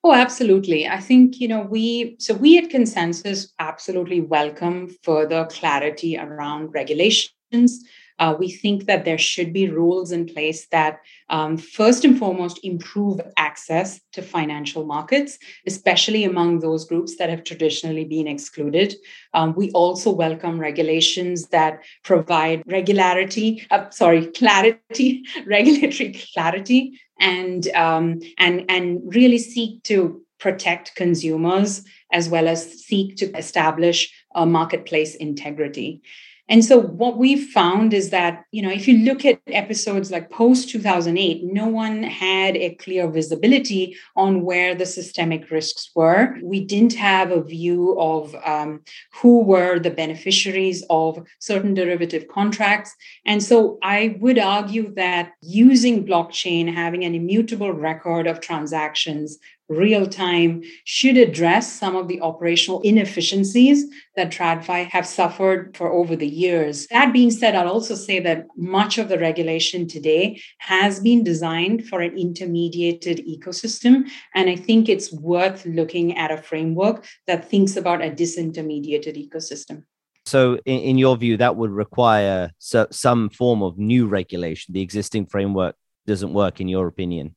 Oh, 0.05 0.13
absolutely. 0.13 0.87
I 0.87 1.01
think, 1.01 1.41
you 1.41 1.49
know, 1.49 1.63
we, 1.63 2.17
so 2.21 2.35
we 2.35 2.57
at 2.57 2.71
ConsenSys 2.71 3.49
absolutely 3.59 4.21
welcome 4.21 4.95
further 5.03 5.47
clarity 5.51 6.17
around 6.17 6.69
regulations. 6.73 7.85
Uh, 8.21 8.35
we 8.39 8.51
think 8.51 8.87
that 8.87 9.05
there 9.05 9.19
should 9.19 9.53
be 9.53 9.69
rules 9.69 10.11
in 10.13 10.27
place 10.27 10.67
that, 10.69 10.99
um, 11.31 11.57
first 11.57 12.05
and 12.05 12.19
foremost, 12.19 12.59
improve 12.65 13.21
access 13.37 14.01
to 14.13 14.23
financial 14.23 14.85
markets, 14.85 15.39
especially 15.67 16.25
among 16.25 16.59
those 16.59 16.85
groups 16.85 17.17
that 17.17 17.31
have 17.31 17.45
traditionally 17.45 18.05
been 18.05 18.27
excluded. 18.27 18.95
Um, 19.35 19.55
we 19.57 19.71
also 19.71 20.11
welcome 20.11 20.59
regulations 20.59 21.49
that 21.49 21.81
provide 22.03 22.63
regularity, 22.67 23.67
uh, 23.71 23.89
sorry, 23.91 24.27
clarity, 24.27 25.25
regulatory 25.47 26.13
clarity 26.13 27.01
and 27.19 27.69
um, 27.69 28.21
and 28.39 28.65
and 28.69 29.01
really 29.05 29.39
seek 29.39 29.83
to 29.85 30.23
protect 30.39 30.95
consumers 30.95 31.85
as 32.13 32.29
well 32.29 32.47
as 32.49 32.85
seek 32.85 33.17
to 33.17 33.27
establish 33.37 34.13
a 34.35 34.47
marketplace 34.47 35.15
integrity 35.17 36.01
and 36.49 36.65
so 36.65 36.81
what 36.81 37.19
we've 37.19 37.51
found 37.51 37.93
is 37.93 38.09
that, 38.11 38.45
you 38.53 38.63
know, 38.63 38.71
if 38.71 38.89
you 38.89 38.99
look 39.05 39.25
at 39.27 39.39
episodes 39.49 40.11
like 40.11 40.31
post 40.31 40.71
2008, 40.71 41.45
no 41.45 41.67
one 41.67 42.03
had 42.03 42.57
a 42.57 42.75
clear 42.77 43.07
visibility 43.07 43.97
on 44.17 44.43
where 44.43 44.75
the 44.75 44.87
systemic 44.87 45.51
risks 45.51 45.91
were. 45.95 46.37
We 46.43 46.65
didn't 46.65 46.95
have 46.95 47.31
a 47.31 47.43
view 47.43 47.99
of 48.01 48.35
um, 48.47 48.81
who 49.21 49.43
were 49.43 49.79
the 49.79 49.91
beneficiaries 49.91 50.83
of 50.89 51.19
certain 51.39 51.75
derivative 51.75 52.29
contracts. 52.29 52.97
And 53.27 53.43
so 53.43 53.79
I 53.83 54.17
would 54.21 54.39
argue 54.39 54.95
that 54.95 55.33
using 55.43 56.07
blockchain, 56.07 56.73
having 56.73 57.05
an 57.05 57.15
immutable 57.15 57.75
record 57.75 58.27
of 58.27 58.41
transactions, 58.41 59.39
real 59.69 60.07
time 60.07 60.63
should 60.85 61.17
address 61.17 61.73
some 61.73 61.95
of 61.95 62.09
the 62.09 62.21
operational 62.21 62.81
inefficiencies 62.83 63.85
that 64.17 64.31
TradFi 64.31 64.89
have 64.91 65.07
suffered 65.07 65.77
for 65.77 65.93
over 65.93 66.17
the 66.17 66.27
years. 66.27 66.87
That 66.89 67.13
being 67.13 67.31
said, 67.31 67.55
I'll 67.55 67.69
also 67.69 67.95
say 67.95 68.21
that 68.21 68.47
much 68.57 68.99
of 68.99 69.09
the 69.09 69.19
regulation 69.19 69.87
today 69.87 70.41
has 70.59 71.01
been 71.01 71.23
designed 71.23 71.87
for 71.87 72.01
an 72.01 72.17
intermediated 72.17 73.27
ecosystem. 73.27 74.09
And 74.35 74.49
I 74.49 74.57
think 74.57 74.89
it's 74.89 75.13
worth 75.13 75.65
looking 75.67 76.17
at 76.17 76.31
a 76.31 76.43
framework 76.43 77.07
that 77.27 77.49
thinks 77.49 77.77
about 77.77 78.03
a 78.03 78.11
disintermediated 78.11 79.29
ecosystem. 79.29 79.85
So, 80.25 80.59
in, 80.67 80.99
your 80.99 81.17
view, 81.17 81.39
that 81.39 81.57
would 81.57 81.71
require 81.71 82.51
so, 82.59 82.87
some 82.91 83.31
form 83.31 83.63
of 83.63 83.79
new 83.79 84.07
regulation. 84.07 84.75
The 84.75 84.83
existing 84.83 85.25
framework 85.25 85.75
doesn't 86.07 86.35
work, 86.35 86.61
in 86.61 86.69
your 86.69 86.87
opinion 86.87 87.35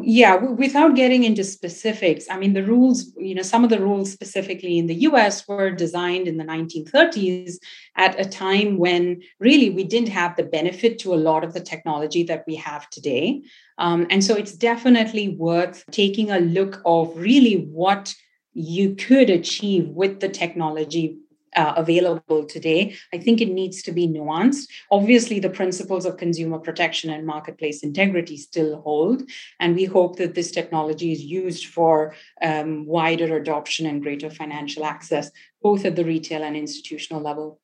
yeah 0.00 0.36
without 0.36 0.96
getting 0.96 1.24
into 1.24 1.44
specifics 1.44 2.26
i 2.30 2.38
mean 2.38 2.54
the 2.54 2.62
rules 2.62 3.12
you 3.16 3.34
know 3.34 3.42
some 3.42 3.62
of 3.62 3.70
the 3.70 3.80
rules 3.80 4.10
specifically 4.10 4.78
in 4.78 4.86
the 4.86 4.94
us 4.94 5.46
were 5.46 5.70
designed 5.70 6.26
in 6.26 6.38
the 6.38 6.44
1930s 6.44 7.56
at 7.96 8.18
a 8.18 8.28
time 8.28 8.78
when 8.78 9.20
really 9.38 9.70
we 9.70 9.84
didn't 9.84 10.08
have 10.08 10.34
the 10.36 10.42
benefit 10.42 10.98
to 10.98 11.12
a 11.12 11.16
lot 11.16 11.44
of 11.44 11.52
the 11.52 11.60
technology 11.60 12.22
that 12.24 12.44
we 12.46 12.54
have 12.54 12.88
today. 12.90 13.42
Um, 13.78 14.06
and 14.10 14.24
so 14.24 14.34
it's 14.34 14.54
definitely 14.54 15.36
worth 15.36 15.84
taking 15.90 16.30
a 16.30 16.40
look 16.40 16.80
of 16.84 17.14
really 17.16 17.66
what 17.70 18.14
you 18.54 18.94
could 18.94 19.30
achieve 19.30 19.88
with 19.88 20.20
the 20.20 20.28
technology 20.28 21.18
uh, 21.56 21.74
available 21.76 22.44
today. 22.44 22.96
I 23.12 23.18
think 23.18 23.40
it 23.40 23.50
needs 23.50 23.82
to 23.82 23.92
be 23.92 24.08
nuanced. 24.08 24.68
Obviously, 24.90 25.38
the 25.40 25.50
principles 25.50 26.06
of 26.06 26.16
consumer 26.16 26.58
protection 26.58 27.10
and 27.10 27.26
marketplace 27.26 27.82
integrity 27.82 28.36
still 28.36 28.80
hold. 28.82 29.22
And 29.60 29.74
we 29.74 29.84
hope 29.84 30.16
that 30.16 30.34
this 30.34 30.50
technology 30.50 31.12
is 31.12 31.22
used 31.22 31.66
for 31.66 32.14
um, 32.42 32.86
wider 32.86 33.36
adoption 33.36 33.86
and 33.86 34.02
greater 34.02 34.30
financial 34.30 34.84
access, 34.84 35.30
both 35.62 35.84
at 35.84 35.96
the 35.96 36.04
retail 36.04 36.42
and 36.42 36.56
institutional 36.56 37.22
level. 37.22 37.60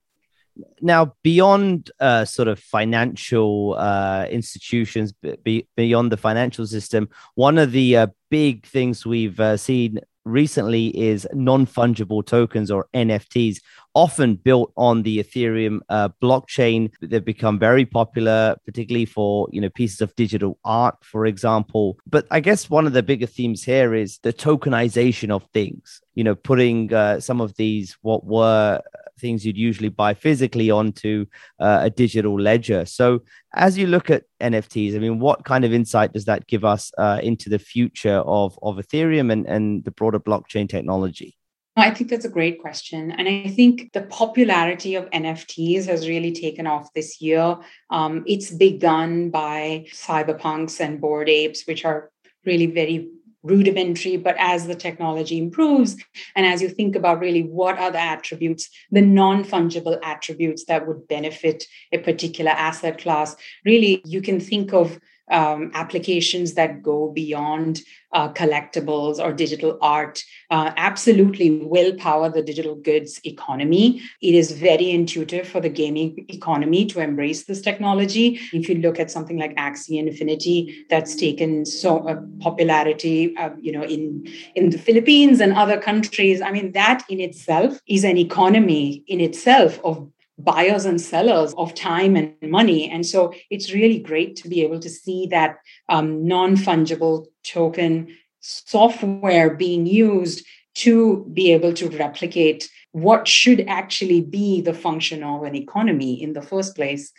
Now, 0.81 1.15
beyond 1.23 1.91
uh, 2.01 2.25
sort 2.25 2.49
of 2.49 2.59
financial 2.59 3.77
uh, 3.79 4.27
institutions, 4.31 5.13
be, 5.45 5.69
beyond 5.77 6.11
the 6.11 6.17
financial 6.17 6.67
system, 6.67 7.09
one 7.37 7.59
of 7.59 7.73
the 7.73 7.97
uh, 7.97 8.07
big 8.31 8.67
things 8.67 9.07
we've 9.07 9.39
uh, 9.39 9.57
seen 9.57 10.01
recently 10.29 10.89
is 10.89 11.27
non 11.33 11.67
fungible 11.67 12.25
tokens 12.25 12.71
or 12.71 12.89
NFTs. 12.95 13.59
often 13.95 14.37
built 14.37 14.73
on 14.77 15.03
the 15.03 15.19
Ethereum 15.19 15.81
uh, 15.89 16.09
blockchain. 16.23 16.93
They've 17.01 17.25
become 17.25 17.59
very 17.59 17.85
popular, 17.85 18.57
particularly 18.65 19.07
for 19.07 19.49
you 19.51 19.61
know 19.61 19.71
pieces 19.71 20.01
of 20.01 20.15
digital 20.15 20.59
art, 20.65 20.97
for 21.03 21.27
example. 21.27 21.99
But 22.07 22.27
I 22.31 22.41
guess 22.41 22.71
one 22.71 22.87
of 22.87 22.93
the 22.93 23.03
bigger 23.03 23.27
themes 23.27 23.65
here 23.65 23.95
is 23.95 24.19
the 24.19 24.33
tokenization 24.33 25.31
of 25.31 25.45
things. 25.53 26.01
You 26.15 26.25
know, 26.25 26.35
putting 26.35 26.93
uh, 26.93 27.21
some 27.21 27.41
of 27.41 27.57
these 27.57 27.97
what 28.03 28.25
were 28.25 28.81
things 29.19 29.45
you'd 29.45 29.57
usually 29.57 29.89
buy 29.89 30.15
physically 30.15 30.71
onto 30.71 31.27
uh, 31.61 31.81
a 31.83 31.91
digital 31.91 32.41
ledger. 32.41 32.85
So, 32.85 33.23
as 33.55 33.77
you 33.79 33.87
look 33.87 34.11
at 34.11 34.25
NFTs, 34.41 34.95
I 34.95 34.99
mean, 34.99 35.19
what 35.19 35.45
kind 35.45 35.65
of 35.65 35.73
insight 35.73 36.13
does 36.13 36.27
that 36.27 36.47
give 36.47 36.65
us 36.65 36.93
uh, 36.99 37.21
into 37.23 37.49
the 37.49 37.59
future 37.59 38.19
of, 38.19 38.59
of 38.63 38.77
Ethereum 38.77 39.33
and, 39.33 39.47
and 39.47 39.85
the 39.85 39.91
broader 39.91 40.21
blockchain 40.21 40.69
technology? 40.69 41.39
I 41.79 41.93
think 41.93 42.11
that's 42.11 42.25
a 42.25 42.31
great 42.31 42.61
question. 42.61 43.13
And 43.13 43.29
I 43.29 43.49
think 43.49 43.93
the 43.93 44.03
popularity 44.03 44.97
of 44.97 45.09
NFTs 45.11 45.87
has 45.87 46.09
really 46.09 46.33
taken 46.33 46.67
off 46.67 46.93
this 46.93 47.21
year. 47.21 47.57
Um, 47.91 48.25
it's 48.27 48.51
begun 48.51 49.31
by 49.31 49.87
cyberpunks 49.93 50.81
and 50.81 51.01
bored 51.01 51.29
apes, 51.29 51.67
which 51.67 51.85
are 51.85 52.11
really 52.45 52.67
very 52.67 53.11
rudimentary, 53.43 54.17
but 54.17 54.37
as 54.39 54.67
the 54.67 54.75
technology 54.75 55.39
improves, 55.39 55.97
and 56.35 56.45
as 56.45 56.61
you 56.61 56.69
think 56.69 56.97
about 56.97 57.21
really 57.21 57.43
what 57.43 57.79
are 57.79 57.91
the 57.91 58.01
attributes, 58.01 58.69
the 58.91 59.01
non 59.01 59.45
fungible 59.45 59.99
attributes 60.03 60.65
that 60.65 60.87
would 60.87 61.07
benefit 61.09 61.65
a 61.93 61.99
particular 61.99 62.51
asset 62.51 62.99
class, 62.99 63.37
really 63.65 64.03
you 64.05 64.21
can 64.21 64.41
think 64.41 64.73
of 64.73 64.99
um, 65.31 65.71
applications 65.75 66.55
that 66.55 66.83
go 66.83 67.11
beyond 67.13 67.81
uh, 68.13 68.33
collectibles 68.33 69.19
or 69.19 69.33
digital 69.33 69.79
art 69.83 70.23
uh, 70.51 70.73
absolutely 70.77 71.51
will 71.51 71.95
power 71.97 72.31
the 72.31 72.43
digital 72.43 72.75
goods 72.75 73.21
economy. 73.25 74.01
It 74.23 74.35
is 74.35 74.53
very 74.53 74.91
intuitive 74.91 75.47
for 75.47 75.61
the 75.61 75.69
gaming 75.69 76.25
economy 76.29 76.87
to 76.87 77.01
embrace 77.01 77.45
this 77.45 77.61
technology. 77.61 78.41
If 78.53 78.69
you 78.69 78.77
look 78.77 78.99
at 78.99 79.11
something 79.11 79.39
like 79.39 79.55
Axie 79.57 79.99
Infinity, 79.99 80.87
that's 80.89 81.15
taken 81.15 81.67
so 81.67 81.99
uh, 82.09 82.17
popularity, 82.41 83.37
uh, 83.37 83.51
you 83.61 83.73
know, 83.73 83.83
in 83.83 84.27
in 84.55 84.71
the 84.71 84.79
Philippines 84.79 85.41
and 85.41 85.53
other 85.53 85.79
countries. 85.79 86.41
I 86.41 86.51
mean, 86.51 86.73
that 86.73 87.05
in 87.11 87.21
itself 87.21 87.81
is 87.87 88.05
an 88.05 88.17
economy 88.17 89.05
in 89.07 89.21
itself 89.21 89.81
of 89.85 90.09
buyers 90.39 90.85
and 90.85 91.01
sellers 91.01 91.55
of 91.55 91.75
time 91.75 92.17
and 92.17 92.35
money. 92.43 92.89
And 92.89 93.05
so 93.05 93.35
it's 93.51 93.73
really 93.73 93.99
great 93.99 94.37
to 94.37 94.49
be 94.49 94.63
able 94.63 94.81
to 94.81 94.89
see 94.89 95.27
that 95.31 95.57
um, 95.89 96.27
non 96.27 96.57
fungible 96.57 97.27
token 97.45 98.17
software 98.41 99.55
being 99.55 99.87
used 99.87 100.47
to 100.77 101.29
be 101.33 101.53
able 101.53 101.73
to 101.75 101.89
replicate 101.91 102.71
what 102.93 103.27
should 103.27 103.67
actually 103.69 104.21
be 104.21 104.61
the 104.61 104.75
function 104.75 105.23
of 105.23 105.43
an 105.43 105.55
economy 105.55 106.23
in 106.23 106.33
the 106.33 106.43
first 106.43 106.77
place. 106.77 107.13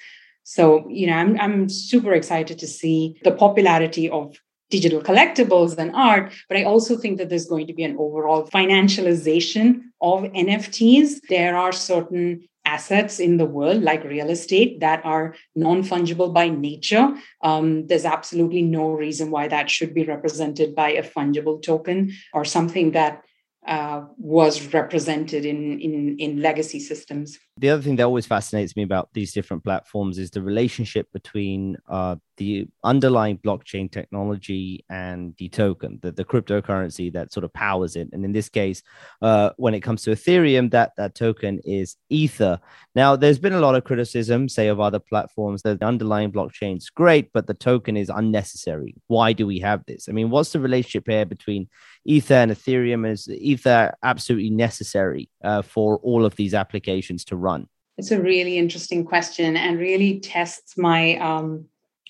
So, 0.43 0.88
you 0.89 1.08
know, 1.08 1.13
I'm, 1.13 1.39
I'm 1.39 1.69
super 1.69 2.13
excited 2.13 2.58
to 2.60 2.67
see 2.67 3.19
the 3.23 3.32
popularity 3.32 4.10
of 4.10 4.36
digital 4.69 5.01
collectibles 5.01 5.77
and 5.77 5.95
art, 5.95 6.32
but 6.47 6.58
I 6.58 6.63
also 6.63 6.95
think 6.95 7.17
that 7.17 7.29
there's 7.29 7.47
going 7.47 7.67
to 7.67 7.73
be 7.73 7.84
an 7.84 7.97
overall 7.99 8.47
financialization 8.47 9.82
of 10.01 10.23
NFTs. 10.23 11.21
There 11.27 11.58
are 11.58 11.71
certain 11.71 12.47
assets 12.65 13.19
in 13.19 13.37
the 13.37 13.45
world, 13.45 13.81
like 13.81 14.03
real 14.03 14.29
estate, 14.29 14.79
that 14.79 15.03
are 15.05 15.35
non 15.55 15.83
fungible 15.83 16.33
by 16.33 16.49
nature. 16.49 17.15
Um, 17.41 17.87
there's 17.87 18.05
absolutely 18.05 18.61
no 18.61 18.91
reason 18.91 19.31
why 19.31 19.47
that 19.47 19.69
should 19.69 19.93
be 19.93 20.05
represented 20.05 20.75
by 20.75 20.91
a 20.91 21.03
fungible 21.03 21.61
token 21.61 22.11
or 22.33 22.45
something 22.45 22.91
that 22.91 23.23
uh, 23.67 24.03
was 24.17 24.73
represented 24.73 25.45
in, 25.45 25.79
in 25.79 26.17
in 26.17 26.41
legacy 26.41 26.79
systems. 26.79 27.37
The 27.57 27.69
other 27.69 27.83
thing 27.83 27.97
that 27.97 28.03
always 28.03 28.25
fascinates 28.25 28.75
me 28.75 28.83
about 28.83 29.09
these 29.13 29.33
different 29.33 29.63
platforms 29.63 30.17
is 30.17 30.31
the 30.31 30.41
relationship 30.41 31.11
between 31.11 31.77
uh, 31.87 32.15
the 32.39 32.67
underlying 32.84 33.38
blockchain 33.38 33.91
technology 33.91 34.84
and 34.89 35.36
the 35.38 35.49
token, 35.49 35.99
the, 36.02 36.12
the 36.12 36.25
cryptocurrency 36.25 37.12
that 37.13 37.32
sort 37.32 37.43
of 37.43 37.54
powers 37.54 37.95
it. 37.95 38.10
And 38.13 38.25
in 38.25 38.32
this 38.32 38.49
case, 38.49 38.82
uh, 39.21 39.52
when 39.58 39.73
it 39.73 39.82
comes 39.82 40.02
to 40.04 40.12
Ethereum, 40.12 40.71
that, 40.71 40.93
that 40.97 41.13
token 41.13 41.60
is 41.65 41.97
Ether. 42.10 42.60
Now, 42.95 43.15
there's 43.15 43.39
been 43.39 43.54
a 43.54 43.60
lot 43.60 43.75
of 43.75 43.84
criticism, 43.84 44.49
say, 44.49 44.69
of 44.69 44.80
other 44.80 44.99
platforms 44.99 45.62
that 45.62 45.80
the 45.80 45.86
underlying 45.86 46.32
blockchain 46.32 46.78
is 46.78 46.89
great, 46.89 47.32
but 47.34 47.45
the 47.45 47.54
token 47.54 47.97
is 47.97 48.10
unnecessary. 48.10 48.95
Why 49.08 49.34
do 49.34 49.45
we 49.45 49.60
have 49.60 49.86
this? 49.86 50.08
I 50.10 50.13
mean, 50.13 50.30
what's 50.30 50.54
the 50.54 50.60
relationship 50.62 51.08
here 51.08 51.25
between 51.25 51.67
Ether 52.06 52.36
and 52.36 52.52
Ethereum? 52.52 53.08
Is 53.08 53.30
Ether 53.30 53.93
absolutely 54.02 54.49
necessary 54.49 55.30
uh, 55.43 55.62
for 55.62 55.97
all 55.97 56.25
of 56.25 56.38
these 56.38 56.54
applications 56.54 57.25
to 57.25 57.36
run? 57.36 57.67
It's 57.99 58.12
a 58.12 58.21
really 58.21 58.58
interesting 58.58 59.04
question 59.04 59.58
and 59.58 59.78
really 59.78 60.21
tests 60.21 60.78
my 60.78 61.17
um, 61.17 61.65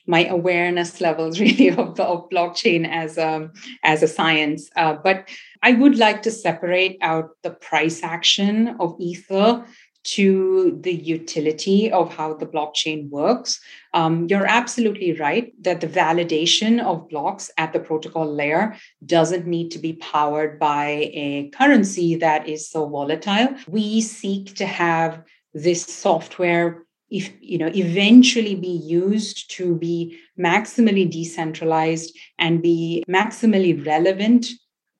my 0.10 0.26
awareness 0.26 1.00
levels 1.00 1.39
really 1.45 1.69
of, 1.69 2.00
of 2.00 2.30
blockchain 2.30 2.89
as 2.89 3.17
a, 3.17 3.30
um, 3.30 3.54
as 3.84 4.02
a 4.04 4.08
science. 4.08 4.69
Uh, 4.76 4.95
but 5.04 5.30
I 5.62 5.74
would 5.74 5.98
like 5.98 6.24
to 6.24 6.32
separate 6.32 6.98
out 7.02 7.30
the 7.43 7.52
price 7.52 8.02
action 8.04 8.76
of 8.80 8.95
Ether 9.00 9.63
to 10.15 10.80
the 10.82 10.93
utility 10.93 11.91
of 11.91 12.12
how 12.12 12.34
the 12.34 12.45
blockchain 12.45 13.10
works. 13.10 13.60
Um, 13.93 14.26
you're 14.30 14.45
absolutely 14.45 15.13
right 15.13 15.52
that 15.62 15.82
the 15.82 15.88
validation 15.88 16.82
of 16.82 17.10
blocks 17.10 17.52
at 17.58 17.74
the 17.74 17.80
protocol 17.80 18.34
layer 18.34 18.76
doesn't 19.06 19.45
need 19.45 19.69
to 19.72 19.80
be 19.80 19.93
powered 19.93 20.58
by 20.58 21.12
a 21.13 21.50
currency 21.50 22.15
that 22.15 22.48
is 22.48 22.69
so 22.69 22.88
volatile. 22.88 23.50
We 23.67 24.02
seek 24.02 24.56
to 24.56 24.65
have 24.65 25.22
this 25.54 25.84
software 25.84 26.86
if 27.10 27.32
you 27.41 27.58
know 27.58 27.72
eventually 27.74 28.56
be 28.56 28.67
used 28.67 29.50
to 29.52 29.76
be 29.76 30.17
maximally 30.39 31.10
decentralized 31.10 32.15
and 32.38 32.62
be 32.62 33.04
maximally 33.08 33.86
relevant 33.86 34.48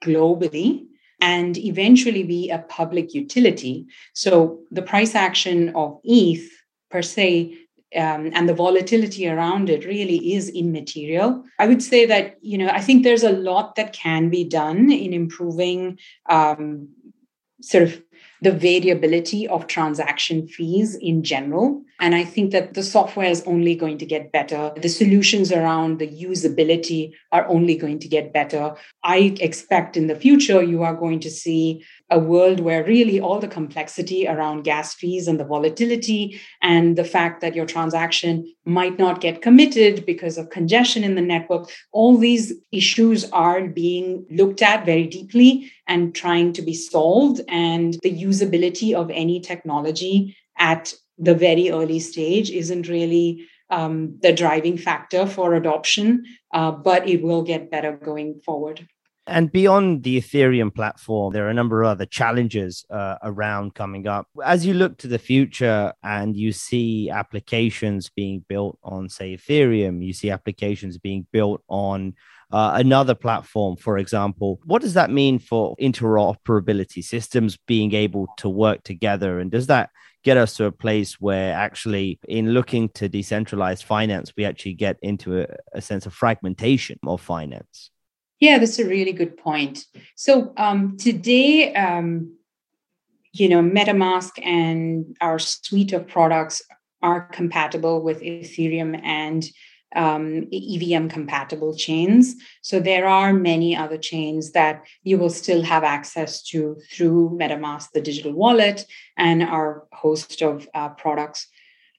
globally 0.04 0.86
and 1.22 1.58
eventually 1.58 2.24
be 2.24 2.50
a 2.50 2.60
public 2.70 3.14
utility 3.14 3.86
so 4.14 4.60
the 4.72 4.82
price 4.82 5.16
action 5.16 5.70
of 5.76 6.00
eth 6.06 6.50
per 6.90 7.02
se 7.02 7.56
um, 7.96 8.30
and 8.34 8.48
the 8.48 8.54
volatility 8.54 9.28
around 9.28 9.70
it 9.70 9.86
really 9.86 10.34
is 10.34 10.50
immaterial. 10.50 11.44
I 11.58 11.66
would 11.66 11.82
say 11.82 12.06
that 12.06 12.38
you 12.42 12.58
know 12.58 12.70
I 12.70 12.82
think 12.82 13.04
there's 13.04 13.24
a 13.24 13.32
lot 13.32 13.76
that 13.76 13.94
can 13.94 14.30
be 14.30 14.44
done 14.44 14.92
in 14.92 15.14
improving 15.14 15.98
um, 16.30 16.90
sort 17.62 17.84
of 17.84 18.02
the 18.42 18.52
variability 18.52 19.48
of 19.48 19.68
transaction 19.68 20.48
fees 20.48 20.96
in 20.96 21.24
general. 21.24 21.84
And 22.00 22.16
I 22.16 22.24
think 22.24 22.52
that 22.52 22.76
the 22.76 22.84
software 22.84 23.30
is 23.30 23.44
only 23.46 23.76
going 23.76 23.98
to 23.98 24.06
get 24.06 24.32
better. 24.32 24.72
The 24.78 24.88
solutions 24.88 25.52
around 25.52 26.00
the 26.00 26.08
usability 26.08 27.12
are 27.32 27.48
only 27.50 27.76
going 27.76 28.00
to 28.00 28.08
get 28.08 28.32
better. 28.32 28.74
I 29.04 29.36
expect 29.42 29.98
in 29.98 30.08
the 30.08 30.16
future, 30.16 30.64
you 30.64 30.84
are 30.84 30.96
going 30.96 31.20
to 31.22 31.30
see 31.30 31.84
a 32.10 32.18
world 32.18 32.62
where 32.62 32.86
really 32.86 33.20
all 33.20 33.40
the 33.40 33.48
complexity 33.48 34.28
around 34.28 34.64
gas 34.64 34.96
fees 34.96 35.28
and 35.28 35.40
the 35.40 35.46
volatility 35.46 36.40
and 36.62 36.98
the 36.98 37.04
fact 37.04 37.42
that 37.42 37.56
your 37.56 37.66
transaction 37.66 38.46
might 38.66 38.98
not 38.98 39.20
get 39.20 39.42
committed 39.42 40.06
because 40.06 40.38
of 40.38 40.50
congestion 40.50 41.04
in 41.04 41.16
the 41.16 41.22
network, 41.22 41.70
all 41.92 42.18
these 42.18 42.54
issues 42.72 43.30
are 43.32 43.68
being 43.68 44.26
looked 44.32 44.62
at 44.62 44.86
very 44.86 45.06
deeply 45.06 45.72
and 45.88 46.16
trying 46.16 46.54
to 46.54 46.62
be 46.62 46.74
solved. 46.74 47.42
And 47.50 47.98
the 48.04 48.12
usability 48.12 48.94
of 48.94 49.12
any 49.12 49.42
technology 49.42 50.38
at 50.58 50.94
the 51.20 51.36
very 51.36 51.70
early 51.70 52.00
stage 52.00 52.50
isn't 52.50 52.88
really 52.88 53.48
um, 53.70 54.18
the 54.22 54.34
driving 54.34 54.78
factor 54.78 55.26
for 55.26 55.54
adoption, 55.54 56.24
uh, 56.54 56.72
but 56.72 57.08
it 57.08 57.22
will 57.22 57.44
get 57.44 57.70
better 57.70 57.98
going 57.98 58.42
forward. 58.46 58.88
And 59.28 59.52
beyond 59.52 60.02
the 60.02 60.20
Ethereum 60.20 60.74
platform, 60.74 61.34
there 61.34 61.46
are 61.46 61.52
a 61.52 61.54
number 61.54 61.84
of 61.84 61.90
other 61.90 62.08
challenges 62.08 62.84
uh, 62.90 63.18
around 63.22 63.76
coming 63.76 64.08
up. 64.08 64.28
As 64.44 64.66
you 64.66 64.74
look 64.74 64.98
to 64.98 65.08
the 65.08 65.20
future 65.20 65.94
and 66.02 66.36
you 66.36 66.52
see 66.52 67.12
applications 67.12 68.10
being 68.10 68.44
built 68.48 68.80
on, 68.84 69.08
say, 69.08 69.38
Ethereum, 69.38 70.04
you 70.04 70.14
see 70.14 70.32
applications 70.32 70.98
being 70.98 71.28
built 71.32 71.62
on 71.68 72.16
uh, 72.52 72.72
another 72.74 73.14
platform, 73.14 73.76
for 73.78 74.00
example. 74.00 74.60
What 74.66 74.82
does 74.82 74.96
that 74.96 75.12
mean 75.12 75.38
for 75.38 75.76
interoperability 75.78 77.04
systems 77.04 77.56
being 77.68 77.94
able 77.94 78.28
to 78.38 78.50
work 78.50 78.84
together? 78.84 79.40
And 79.40 79.52
does 79.52 79.68
that 79.68 79.92
get 80.24 80.38
us 80.38 80.56
to 80.58 80.66
a 80.66 80.72
place 80.72 81.20
where 81.20 81.54
actually, 81.54 82.20
in 82.28 82.52
looking 82.52 82.90
to 82.90 83.08
decentralized 83.10 83.84
finance, 83.84 84.34
we 84.36 84.46
actually 84.46 84.74
get 84.74 84.98
into 85.02 85.42
a, 85.42 85.48
a 85.74 85.82
sense 85.82 86.06
of 86.06 86.14
fragmentation 86.14 87.00
of 87.06 87.22
finance? 87.22 87.92
Yeah, 88.40 88.58
that's 88.58 88.80
a 88.80 88.88
really 88.88 89.12
good 89.12 89.38
point. 89.38 89.86
So 90.16 90.54
um, 90.58 90.98
today, 90.98 91.74
um, 91.74 92.38
you 93.34 93.50
know, 93.50 93.62
MetaMask 93.62 94.32
and 94.46 95.16
our 95.22 95.40
suite 95.40 95.94
of 95.94 96.08
products 96.08 96.62
are 97.02 97.28
compatible 97.28 98.02
with 98.02 98.22
Ethereum 98.22 99.00
and 99.04 99.46
um, 99.96 100.48
EVM 100.52 101.08
compatible 101.08 101.76
chains. 101.76 102.36
So 102.62 102.80
there 102.80 103.08
are 103.08 103.34
many 103.34 103.76
other 103.76 103.98
chains 103.98 104.52
that 104.52 104.84
you 105.04 105.18
will 105.18 105.30
still 105.30 105.64
have 105.64 105.84
access 105.84 106.44
to 106.50 106.78
through 106.92 107.38
MetaMask, 107.40 107.92
the 107.92 108.02
digital 108.02 108.34
wallet, 108.34 108.86
and 109.18 109.44
our 109.44 109.88
host 109.92 110.42
of 110.42 110.68
uh, 110.74 110.90
products. 110.90 111.48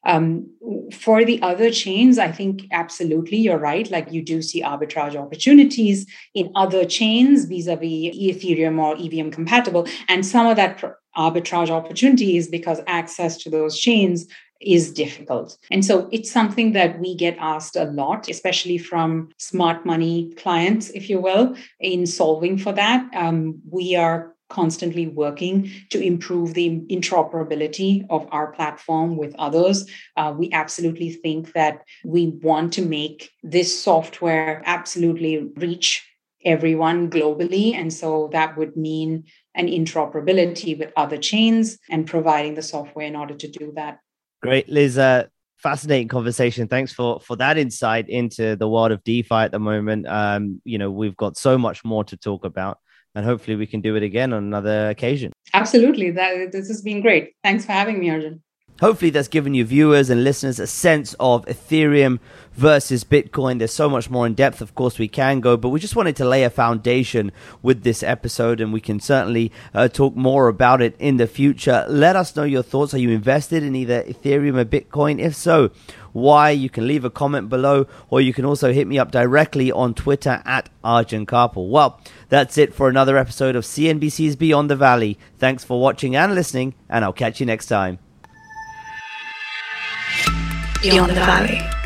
Um, 0.06 0.50
for 0.92 1.26
the 1.26 1.42
other 1.42 1.70
chains, 1.70 2.18
I 2.18 2.32
think 2.32 2.66
absolutely 2.72 3.36
you're 3.36 3.58
right. 3.58 3.90
Like 3.90 4.10
you 4.10 4.22
do 4.22 4.40
see 4.40 4.62
arbitrage 4.62 5.14
opportunities 5.14 6.06
in 6.34 6.50
other 6.54 6.86
chains 6.86 7.44
vis 7.44 7.66
a 7.66 7.76
vis 7.76 8.16
Ethereum 8.16 8.78
or 8.78 8.96
EVM 8.96 9.30
compatible. 9.30 9.86
And 10.08 10.24
some 10.24 10.46
of 10.46 10.56
that 10.56 10.82
arbitrage 11.16 11.68
opportunity 11.68 12.38
is 12.38 12.48
because 12.48 12.80
access 12.86 13.36
to 13.38 13.50
those 13.50 13.78
chains 13.78 14.26
is 14.60 14.92
difficult. 14.92 15.56
And 15.70 15.84
so 15.84 16.08
it's 16.12 16.30
something 16.30 16.72
that 16.72 16.98
we 16.98 17.14
get 17.14 17.36
asked 17.38 17.76
a 17.76 17.84
lot, 17.84 18.28
especially 18.28 18.78
from 18.78 19.30
smart 19.38 19.86
money 19.86 20.32
clients, 20.36 20.90
if 20.90 21.08
you 21.08 21.20
will, 21.20 21.56
in 21.80 22.06
solving 22.06 22.58
for 22.58 22.72
that. 22.72 23.08
Um, 23.14 23.60
we 23.70 23.96
are 23.96 24.34
constantly 24.50 25.06
working 25.06 25.70
to 25.90 26.02
improve 26.02 26.54
the 26.54 26.80
interoperability 26.90 28.04
of 28.10 28.26
our 28.32 28.52
platform 28.52 29.16
with 29.16 29.34
others. 29.38 29.88
Uh, 30.16 30.34
we 30.36 30.50
absolutely 30.52 31.10
think 31.10 31.52
that 31.52 31.82
we 32.04 32.28
want 32.42 32.72
to 32.74 32.82
make 32.82 33.30
this 33.42 33.80
software 33.82 34.62
absolutely 34.66 35.48
reach 35.56 36.04
everyone 36.44 37.10
globally. 37.10 37.74
And 37.74 37.92
so 37.92 38.28
that 38.32 38.56
would 38.56 38.76
mean 38.76 39.24
an 39.54 39.66
interoperability 39.68 40.78
with 40.78 40.92
other 40.96 41.18
chains 41.18 41.78
and 41.88 42.06
providing 42.06 42.54
the 42.54 42.62
software 42.62 43.06
in 43.06 43.16
order 43.16 43.34
to 43.34 43.48
do 43.48 43.72
that. 43.76 44.00
Great, 44.40 44.68
Liz. 44.68 44.98
Uh, 44.98 45.26
fascinating 45.58 46.08
conversation. 46.08 46.66
Thanks 46.66 46.92
for 46.92 47.20
for 47.20 47.36
that 47.36 47.58
insight 47.58 48.08
into 48.08 48.56
the 48.56 48.68
world 48.68 48.92
of 48.92 49.04
DeFi 49.04 49.34
at 49.34 49.52
the 49.52 49.58
moment. 49.58 50.06
Um, 50.06 50.60
you 50.64 50.78
know, 50.78 50.90
we've 50.90 51.16
got 51.16 51.36
so 51.36 51.58
much 51.58 51.84
more 51.84 52.04
to 52.04 52.16
talk 52.16 52.44
about, 52.44 52.78
and 53.14 53.24
hopefully, 53.24 53.56
we 53.56 53.66
can 53.66 53.80
do 53.80 53.96
it 53.96 54.02
again 54.02 54.32
on 54.32 54.44
another 54.44 54.88
occasion. 54.88 55.32
Absolutely. 55.52 56.10
That 56.12 56.52
this 56.52 56.68
has 56.68 56.82
been 56.82 57.00
great. 57.00 57.34
Thanks 57.42 57.66
for 57.66 57.72
having 57.72 57.98
me, 57.98 58.10
Arjun. 58.10 58.42
Hopefully, 58.80 59.10
that's 59.10 59.28
given 59.28 59.52
you 59.52 59.64
viewers 59.64 60.08
and 60.08 60.24
listeners 60.24 60.58
a 60.58 60.66
sense 60.66 61.14
of 61.20 61.44
Ethereum 61.44 62.18
versus 62.60 63.04
Bitcoin. 63.04 63.58
There's 63.58 63.72
so 63.72 63.88
much 63.88 64.10
more 64.10 64.26
in 64.26 64.34
depth, 64.34 64.60
of 64.60 64.74
course, 64.74 64.98
we 64.98 65.08
can 65.08 65.40
go, 65.40 65.56
but 65.56 65.70
we 65.70 65.80
just 65.80 65.96
wanted 65.96 66.14
to 66.16 66.26
lay 66.26 66.44
a 66.44 66.50
foundation 66.50 67.32
with 67.62 67.84
this 67.84 68.02
episode, 68.02 68.60
and 68.60 68.70
we 68.70 68.82
can 68.82 69.00
certainly 69.00 69.50
uh, 69.72 69.88
talk 69.88 70.14
more 70.14 70.46
about 70.46 70.82
it 70.82 70.94
in 70.98 71.16
the 71.16 71.26
future. 71.26 71.86
Let 71.88 72.16
us 72.16 72.36
know 72.36 72.44
your 72.44 72.62
thoughts. 72.62 72.92
Are 72.92 72.98
you 72.98 73.10
invested 73.10 73.62
in 73.62 73.74
either 73.74 74.02
Ethereum 74.02 74.58
or 74.58 74.66
Bitcoin? 74.66 75.18
If 75.18 75.34
so, 75.34 75.70
why? 76.12 76.50
You 76.50 76.68
can 76.68 76.86
leave 76.86 77.02
a 77.02 77.10
comment 77.10 77.48
below, 77.48 77.86
or 78.10 78.20
you 78.20 78.34
can 78.34 78.44
also 78.44 78.74
hit 78.74 78.86
me 78.86 78.98
up 78.98 79.10
directly 79.10 79.72
on 79.72 79.94
Twitter 79.94 80.42
at 80.44 80.68
Arjun 80.84 81.24
Kharpal. 81.24 81.70
Well, 81.70 81.98
that's 82.28 82.58
it 82.58 82.74
for 82.74 82.90
another 82.90 83.16
episode 83.16 83.56
of 83.56 83.64
CNBC's 83.64 84.36
Beyond 84.36 84.68
the 84.68 84.76
Valley. 84.76 85.18
Thanks 85.38 85.64
for 85.64 85.80
watching 85.80 86.14
and 86.14 86.34
listening, 86.34 86.74
and 86.90 87.06
I'll 87.06 87.14
catch 87.14 87.40
you 87.40 87.46
next 87.46 87.66
time. 87.66 87.98
Beyond 90.82 91.12
the 91.12 91.24
Valley. 91.24 91.79